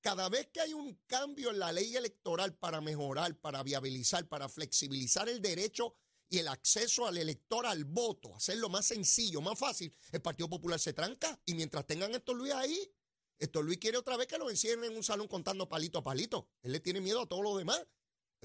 Cada 0.00 0.28
vez 0.28 0.48
que 0.48 0.60
hay 0.60 0.74
un 0.74 1.00
cambio 1.06 1.50
en 1.50 1.60
la 1.60 1.72
ley 1.72 1.96
electoral 1.96 2.54
para 2.56 2.80
mejorar, 2.80 3.38
para 3.38 3.62
viabilizar, 3.62 4.28
para 4.28 4.48
flexibilizar 4.48 5.28
el 5.28 5.40
derecho 5.40 5.94
y 6.32 6.38
el 6.38 6.48
acceso 6.48 7.06
al 7.06 7.18
elector 7.18 7.66
al 7.66 7.84
voto, 7.84 8.34
hacerlo 8.34 8.70
más 8.70 8.86
sencillo, 8.86 9.42
más 9.42 9.58
fácil, 9.58 9.94
el 10.12 10.22
Partido 10.22 10.48
Popular 10.48 10.80
se 10.80 10.94
tranca. 10.94 11.38
Y 11.44 11.52
mientras 11.52 11.86
tengan 11.86 12.14
esto 12.14 12.32
Luis 12.32 12.54
ahí, 12.54 12.90
esto 13.38 13.60
Luis 13.60 13.76
quiere 13.76 13.98
otra 13.98 14.16
vez 14.16 14.28
que 14.28 14.38
lo 14.38 14.48
encierren 14.48 14.84
en 14.84 14.96
un 14.96 15.04
salón 15.04 15.28
contando 15.28 15.68
palito 15.68 15.98
a 15.98 16.02
palito. 16.02 16.48
Él 16.62 16.72
le 16.72 16.80
tiene 16.80 17.02
miedo 17.02 17.20
a 17.20 17.26
todo 17.26 17.42
lo 17.42 17.58
demás. 17.58 17.86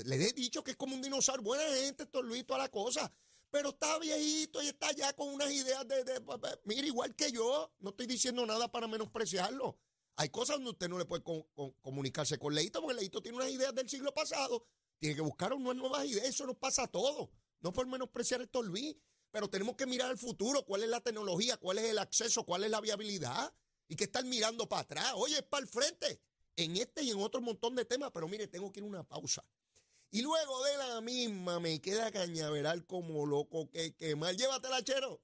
Le 0.04 0.16
he 0.18 0.34
dicho 0.34 0.66
que 0.66 0.72
es 0.72 0.78
como 0.78 0.96
un 0.96 1.02
dinosaurio. 1.02 1.44
Buena 1.44 1.64
gente, 1.76 2.04
esto 2.04 2.22
Luis, 2.22 2.46
toda 2.46 2.60
la 2.60 2.70
cosa 2.70 3.10
pero 3.50 3.70
está 3.70 3.98
viejito 4.00 4.62
y 4.62 4.68
está 4.68 4.92
ya 4.92 5.14
con 5.14 5.30
unas 5.30 5.50
ideas 5.50 5.88
de, 5.88 6.04
de, 6.04 6.22
mira, 6.66 6.86
igual 6.86 7.16
que 7.16 7.32
yo, 7.32 7.72
no 7.80 7.92
estoy 7.92 8.06
diciendo 8.06 8.46
nada 8.46 8.70
para 8.70 8.88
menospreciarlo. 8.88 9.80
Hay 10.18 10.28
cosas 10.30 10.58
donde 10.58 10.72
usted 10.72 10.90
no 10.90 10.98
le 10.98 11.06
puede 11.06 11.24
comunicarse 11.82 12.38
con 12.38 12.54
Leito, 12.54 12.82
porque 12.82 12.96
Leito 12.96 13.22
tiene 13.22 13.38
unas 13.38 13.50
ideas 13.50 13.74
del 13.74 13.88
siglo 13.88 14.14
pasado, 14.14 14.68
tiene 15.00 15.16
que 15.16 15.22
buscar 15.22 15.54
unas 15.54 15.76
nuevas 15.76 16.06
ideas, 16.06 16.26
eso 16.26 16.46
nos 16.46 16.58
pasa 16.58 16.84
a 16.84 16.88
todos, 16.88 17.30
no 17.62 17.74
por 17.74 17.88
menospreciar 17.88 18.42
esto 18.42 18.62
Luis, 18.62 18.96
pero 19.32 19.50
tenemos 19.50 19.76
que 19.76 19.86
mirar 19.86 20.10
al 20.10 20.18
futuro, 20.18 20.64
cuál 20.64 20.84
es 20.84 20.90
la 20.90 21.02
tecnología, 21.02 21.58
cuál 21.58 21.78
es 21.80 21.86
el 21.86 22.00
acceso, 22.00 22.44
cuál 22.46 22.64
es 22.64 22.72
la 22.72 22.82
viabilidad, 22.82 23.54
y 23.88 23.96
que 23.96 24.06
estar 24.06 24.24
mirando 24.26 24.68
para 24.68 24.82
atrás, 24.82 25.14
oye, 25.16 25.38
es 25.38 25.44
para 25.44 25.64
el 25.64 25.70
frente, 25.70 26.22
en 26.56 26.76
este 26.78 27.04
y 27.04 27.12
en 27.12 27.20
otro 27.20 27.42
montón 27.42 27.76
de 27.76 27.86
temas, 27.86 28.12
pero 28.14 28.28
mire, 28.28 28.48
tengo 28.48 28.72
que 28.72 28.80
ir 28.80 28.86
a 28.86 28.90
una 28.90 29.04
pausa. 29.04 29.44
Y 30.10 30.22
luego 30.22 30.64
de 30.64 30.78
la 30.78 31.02
misma 31.02 31.60
me 31.60 31.82
queda 31.82 32.12
cañaveral 32.12 32.86
como 32.86 33.26
loco 33.26 33.70
que 33.70 34.16
mal. 34.16 34.38
Llévatela, 34.38 34.82
chero. 34.82 35.20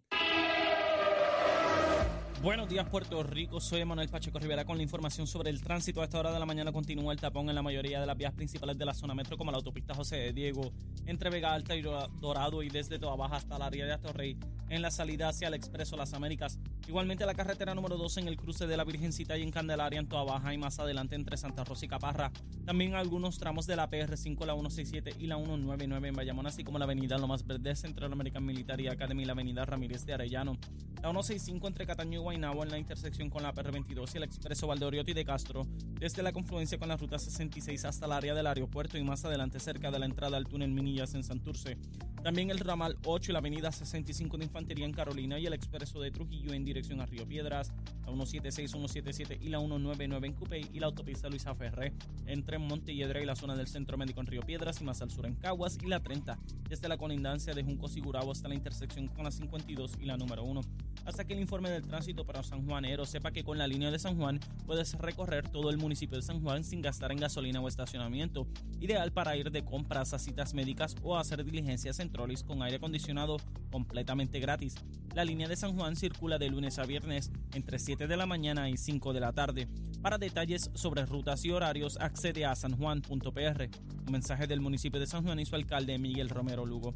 Buenos 2.43 2.67
días 2.67 2.85
Puerto 2.89 3.23
Rico, 3.23 3.61
soy 3.61 3.85
Manuel 3.85 4.09
Pacheco 4.09 4.37
Rivera 4.37 4.65
con 4.65 4.75
la 4.75 4.83
información 4.83 5.27
sobre 5.27 5.49
el 5.49 5.61
tránsito. 5.61 6.01
A 6.01 6.03
esta 6.03 6.19
hora 6.19 6.33
de 6.33 6.39
la 6.39 6.45
mañana 6.45 6.73
continúa 6.73 7.13
el 7.13 7.19
tapón 7.21 7.47
en 7.47 7.55
la 7.55 7.61
mayoría 7.61 8.01
de 8.01 8.05
las 8.05 8.17
vías 8.17 8.33
principales 8.33 8.77
de 8.77 8.83
la 8.83 8.93
zona 8.93 9.15
metro 9.15 9.37
como 9.37 9.49
la 9.49 9.59
autopista 9.59 9.95
José 9.95 10.33
Diego 10.33 10.73
entre 11.05 11.29
Vega 11.29 11.53
Alta 11.53 11.73
y 11.73 11.81
Dorado 11.81 12.61
y 12.61 12.67
desde 12.67 12.99
Toa 12.99 13.15
Baja 13.15 13.37
hasta 13.37 13.57
la 13.57 13.67
área 13.67 13.85
de 13.85 13.93
Atorrey 13.93 14.37
en 14.67 14.81
la 14.81 14.91
salida 14.91 15.29
hacia 15.29 15.47
el 15.47 15.53
Expreso 15.53 15.95
Las 15.95 16.13
Américas. 16.13 16.59
Igualmente 16.85 17.25
la 17.25 17.33
carretera 17.33 17.75
número 17.75 17.95
2 17.95 18.17
en 18.17 18.27
el 18.27 18.35
cruce 18.35 18.67
de 18.67 18.75
la 18.75 18.83
Virgencita 18.83 19.37
y 19.37 19.43
en 19.43 19.51
Candelaria 19.51 19.99
en 19.99 20.09
Toa 20.09 20.25
Baja 20.25 20.53
y 20.53 20.57
más 20.57 20.79
adelante 20.79 21.15
entre 21.15 21.37
Santa 21.37 21.63
Rosa 21.63 21.85
y 21.85 21.87
Caparra. 21.87 22.29
También 22.65 22.95
algunos 22.95 23.37
tramos 23.37 23.67
de 23.67 23.77
la 23.77 23.89
PR5, 23.89 24.45
la 24.45 24.53
167 24.53 25.15
y 25.17 25.27
la 25.27 25.37
199 25.37 26.09
en 26.09 26.13
Bayamón, 26.13 26.47
así 26.47 26.65
como 26.65 26.77
la 26.77 26.83
avenida 26.83 27.17
Lomas 27.17 27.47
Verdes, 27.47 27.79
Central 27.79 28.11
American 28.11 28.45
Military 28.45 28.89
Academy 28.89 29.23
y 29.23 29.25
la 29.25 29.31
avenida 29.31 29.63
Ramírez 29.63 30.05
de 30.05 30.13
Arellano. 30.13 30.57
La 31.01 31.09
165 31.09 31.67
entre 31.67 31.85
Cataño 31.85 32.19
y 32.21 32.23
Guaynabo 32.33 32.63
en 32.63 32.71
la 32.71 32.79
intersección 32.79 33.29
con 33.29 33.43
la 33.43 33.53
PR22 33.53 34.15
y 34.15 34.17
el 34.17 34.23
expreso 34.23 34.65
Valdoriotti 34.65 35.13
de 35.13 35.23
Castro, 35.23 35.67
desde 35.99 36.23
la 36.23 36.31
confluencia 36.31 36.79
con 36.79 36.87
la 36.87 36.97
ruta 36.97 37.19
66 37.19 37.85
hasta 37.85 38.07
el 38.07 38.11
área 38.11 38.33
del 38.33 38.47
aeropuerto 38.47 38.97
y 38.97 39.03
más 39.03 39.23
adelante 39.23 39.59
cerca 39.59 39.91
de 39.91 39.99
la 39.99 40.07
entrada 40.07 40.35
al 40.37 40.47
túnel 40.47 40.71
Minillas 40.71 41.13
en 41.13 41.23
Santurce. 41.23 41.77
También 42.23 42.49
el 42.49 42.57
ramal 42.57 42.97
8 43.05 43.29
y 43.29 43.33
la 43.33 43.39
avenida 43.39 43.71
65 43.71 44.37
de 44.37 44.45
Infantería 44.45 44.85
en 44.85 44.93
Carolina 44.93 45.37
y 45.37 45.45
el 45.45 45.53
expreso 45.53 46.01
de 46.01 46.09
Trujillo 46.09 46.53
en 46.53 46.63
dirección 46.63 47.01
a 47.01 47.05
Río 47.05 47.27
Piedras, 47.27 47.71
la 47.99 48.07
176, 48.07 48.71
177 48.71 49.37
y 49.39 49.49
la 49.49 49.59
199 49.59 50.27
en 50.27 50.33
Cupey 50.33 50.69
y 50.73 50.79
la 50.79 50.87
autopista 50.87 51.29
Luisa 51.29 51.53
Ferré 51.53 51.93
entre 52.25 52.57
Montelledra 52.57 53.21
y 53.21 53.25
la 53.25 53.35
zona 53.35 53.55
del 53.55 53.67
Centro 53.67 53.95
Médico 53.95 54.21
en 54.21 54.27
Río 54.27 54.41
Piedras 54.41 54.81
y 54.81 54.85
más 54.85 55.03
al 55.03 55.11
sur 55.11 55.27
en 55.27 55.35
Caguas 55.35 55.77
y 55.83 55.85
la 55.85 55.99
30 55.99 56.39
desde 56.67 56.87
la 56.87 56.97
colindancia 56.97 57.53
de 57.53 57.63
Junco 57.63 57.89
Sigurabo 57.89 58.31
hasta 58.31 58.47
la 58.47 58.55
intersección 58.55 59.07
con 59.09 59.25
la 59.25 59.31
52 59.31 59.97
y 59.99 60.05
la 60.05 60.17
número 60.17 60.43
1. 60.43 60.61
Hasta 61.05 61.25
que 61.25 61.33
el 61.33 61.41
informe 61.41 61.69
del 61.69 61.85
tránsito 61.85 62.25
para 62.25 62.43
San 62.43 62.65
Juanero 62.65 63.05
sepa 63.05 63.31
que 63.31 63.43
con 63.43 63.57
la 63.57 63.67
línea 63.67 63.91
de 63.91 63.99
San 63.99 64.17
Juan 64.17 64.39
puedes 64.65 64.93
recorrer 64.93 65.49
todo 65.49 65.69
el 65.69 65.77
municipio 65.77 66.17
de 66.17 66.23
San 66.23 66.41
Juan 66.41 66.63
sin 66.63 66.81
gastar 66.81 67.11
en 67.11 67.19
gasolina 67.19 67.59
o 67.59 67.67
estacionamiento, 67.67 68.47
ideal 68.79 69.11
para 69.11 69.35
ir 69.35 69.51
de 69.51 69.65
compras 69.65 70.13
a 70.13 70.19
citas 70.19 70.53
médicas 70.53 70.95
o 71.03 71.17
hacer 71.17 71.43
diligencias 71.43 71.99
en 71.99 72.09
trolis 72.09 72.43
con 72.43 72.63
aire 72.63 72.77
acondicionado 72.77 73.37
completamente 73.69 74.39
gratis. 74.39 74.75
La 75.13 75.25
línea 75.25 75.47
de 75.47 75.57
San 75.57 75.75
Juan 75.75 75.95
circula 75.95 76.37
de 76.37 76.49
lunes 76.49 76.79
a 76.79 76.85
viernes 76.85 77.31
entre 77.53 77.79
7 77.79 78.07
de 78.07 78.17
la 78.17 78.25
mañana 78.25 78.69
y 78.69 78.77
5 78.77 79.11
de 79.13 79.19
la 79.19 79.33
tarde. 79.33 79.67
Para 80.01 80.17
detalles 80.17 80.71
sobre 80.73 81.05
rutas 81.05 81.43
y 81.45 81.51
horarios, 81.51 81.97
accede 81.99 82.45
a 82.45 82.55
sanjuan.pr. 82.55 83.69
Un 84.05 84.11
mensaje 84.11 84.47
del 84.47 84.61
municipio 84.61 84.99
de 84.99 85.07
San 85.07 85.23
Juan 85.23 85.39
y 85.39 85.45
su 85.45 85.55
alcalde 85.55 85.97
Miguel 85.97 86.29
Romero 86.29 86.65
Lugo. 86.65 86.95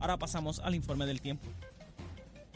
Ahora 0.00 0.18
pasamos 0.18 0.58
al 0.58 0.74
informe 0.74 1.06
del 1.06 1.20
tiempo. 1.20 1.48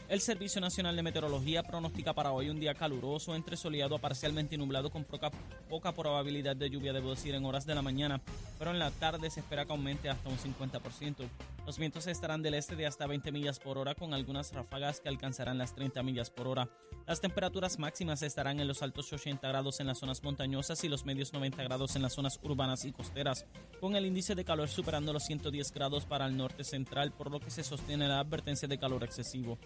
El 0.09 0.21
Servicio 0.21 0.59
Nacional 0.59 0.95
de 0.95 1.03
Meteorología 1.03 1.61
pronostica 1.61 2.13
para 2.15 2.31
hoy 2.31 2.49
un 2.49 2.59
día 2.59 2.73
caluroso, 2.73 3.35
entre 3.35 3.55
soleado 3.55 3.95
a 3.95 3.99
parcialmente 3.99 4.57
nublado 4.57 4.89
con 4.89 5.03
poca, 5.03 5.29
poca 5.69 5.91
probabilidad 5.91 6.55
de 6.55 6.67
lluvia, 6.67 6.93
debo 6.93 7.11
decir, 7.11 7.35
en 7.35 7.45
horas 7.45 7.67
de 7.67 7.75
la 7.75 7.83
mañana, 7.83 8.19
pero 8.57 8.71
en 8.71 8.79
la 8.79 8.89
tarde 8.89 9.29
se 9.29 9.41
espera 9.41 9.65
que 9.65 9.71
aumente 9.71 10.09
hasta 10.09 10.27
un 10.29 10.39
50%. 10.39 11.29
Los 11.63 11.77
vientos 11.77 12.07
estarán 12.07 12.41
del 12.41 12.55
este 12.55 12.75
de 12.75 12.87
hasta 12.87 13.05
20 13.05 13.31
millas 13.31 13.59
por 13.59 13.77
hora, 13.77 13.93
con 13.93 14.15
algunas 14.15 14.51
ráfagas 14.51 14.99
que 14.99 15.09
alcanzarán 15.09 15.59
las 15.59 15.75
30 15.75 16.01
millas 16.01 16.31
por 16.31 16.47
hora. 16.47 16.67
Las 17.05 17.21
temperaturas 17.21 17.77
máximas 17.77 18.23
estarán 18.23 18.59
en 18.59 18.67
los 18.67 18.81
altos 18.81 19.13
80 19.13 19.47
grados 19.47 19.79
en 19.79 19.85
las 19.85 19.99
zonas 19.99 20.23
montañosas 20.23 20.83
y 20.83 20.89
los 20.89 21.05
medios 21.05 21.33
90 21.33 21.61
grados 21.61 21.95
en 21.95 22.01
las 22.01 22.13
zonas 22.13 22.39
urbanas 22.41 22.83
y 22.83 22.91
costeras, 22.91 23.45
con 23.79 23.95
el 23.95 24.07
índice 24.07 24.33
de 24.33 24.43
calor 24.43 24.69
superando 24.69 25.13
los 25.13 25.25
110 25.25 25.71
grados 25.71 26.05
para 26.05 26.25
el 26.25 26.35
norte 26.35 26.63
central, 26.63 27.11
por 27.11 27.29
lo 27.29 27.39
que 27.39 27.51
se 27.51 27.63
sostiene 27.63 28.07
la 28.07 28.21
advertencia 28.21 28.67
de 28.67 28.79
calor 28.79 29.03
excesivo. 29.03 29.59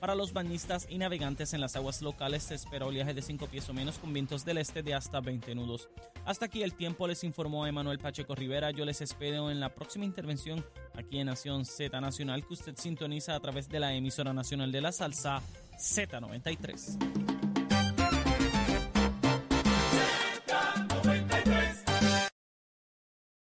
Para 0.00 0.14
los 0.14 0.32
bañistas 0.32 0.86
y 0.88 0.96
navegantes 0.96 1.52
en 1.52 1.60
las 1.60 1.76
aguas 1.76 2.00
locales 2.00 2.44
se 2.44 2.54
espera 2.54 2.86
oleaje 2.86 3.12
de 3.12 3.20
5 3.20 3.46
pies 3.48 3.68
o 3.68 3.74
menos 3.74 3.98
con 3.98 4.14
vientos 4.14 4.46
del 4.46 4.56
este 4.56 4.82
de 4.82 4.94
hasta 4.94 5.20
20 5.20 5.54
nudos. 5.54 5.90
Hasta 6.24 6.46
aquí 6.46 6.62
el 6.62 6.72
tiempo, 6.72 7.06
les 7.06 7.22
informó 7.22 7.66
Emanuel 7.66 7.98
Pacheco 7.98 8.34
Rivera. 8.34 8.70
Yo 8.70 8.86
les 8.86 9.02
espero 9.02 9.50
en 9.50 9.60
la 9.60 9.74
próxima 9.74 10.06
intervención 10.06 10.64
aquí 10.94 11.18
en 11.18 11.26
Nación 11.26 11.66
Z 11.66 12.00
Nacional 12.00 12.46
que 12.46 12.54
usted 12.54 12.74
sintoniza 12.76 13.34
a 13.34 13.40
través 13.40 13.68
de 13.68 13.78
la 13.78 13.92
emisora 13.92 14.32
nacional 14.32 14.72
de 14.72 14.80
la 14.80 14.90
salsa 14.90 15.42
Z93. 15.76 17.29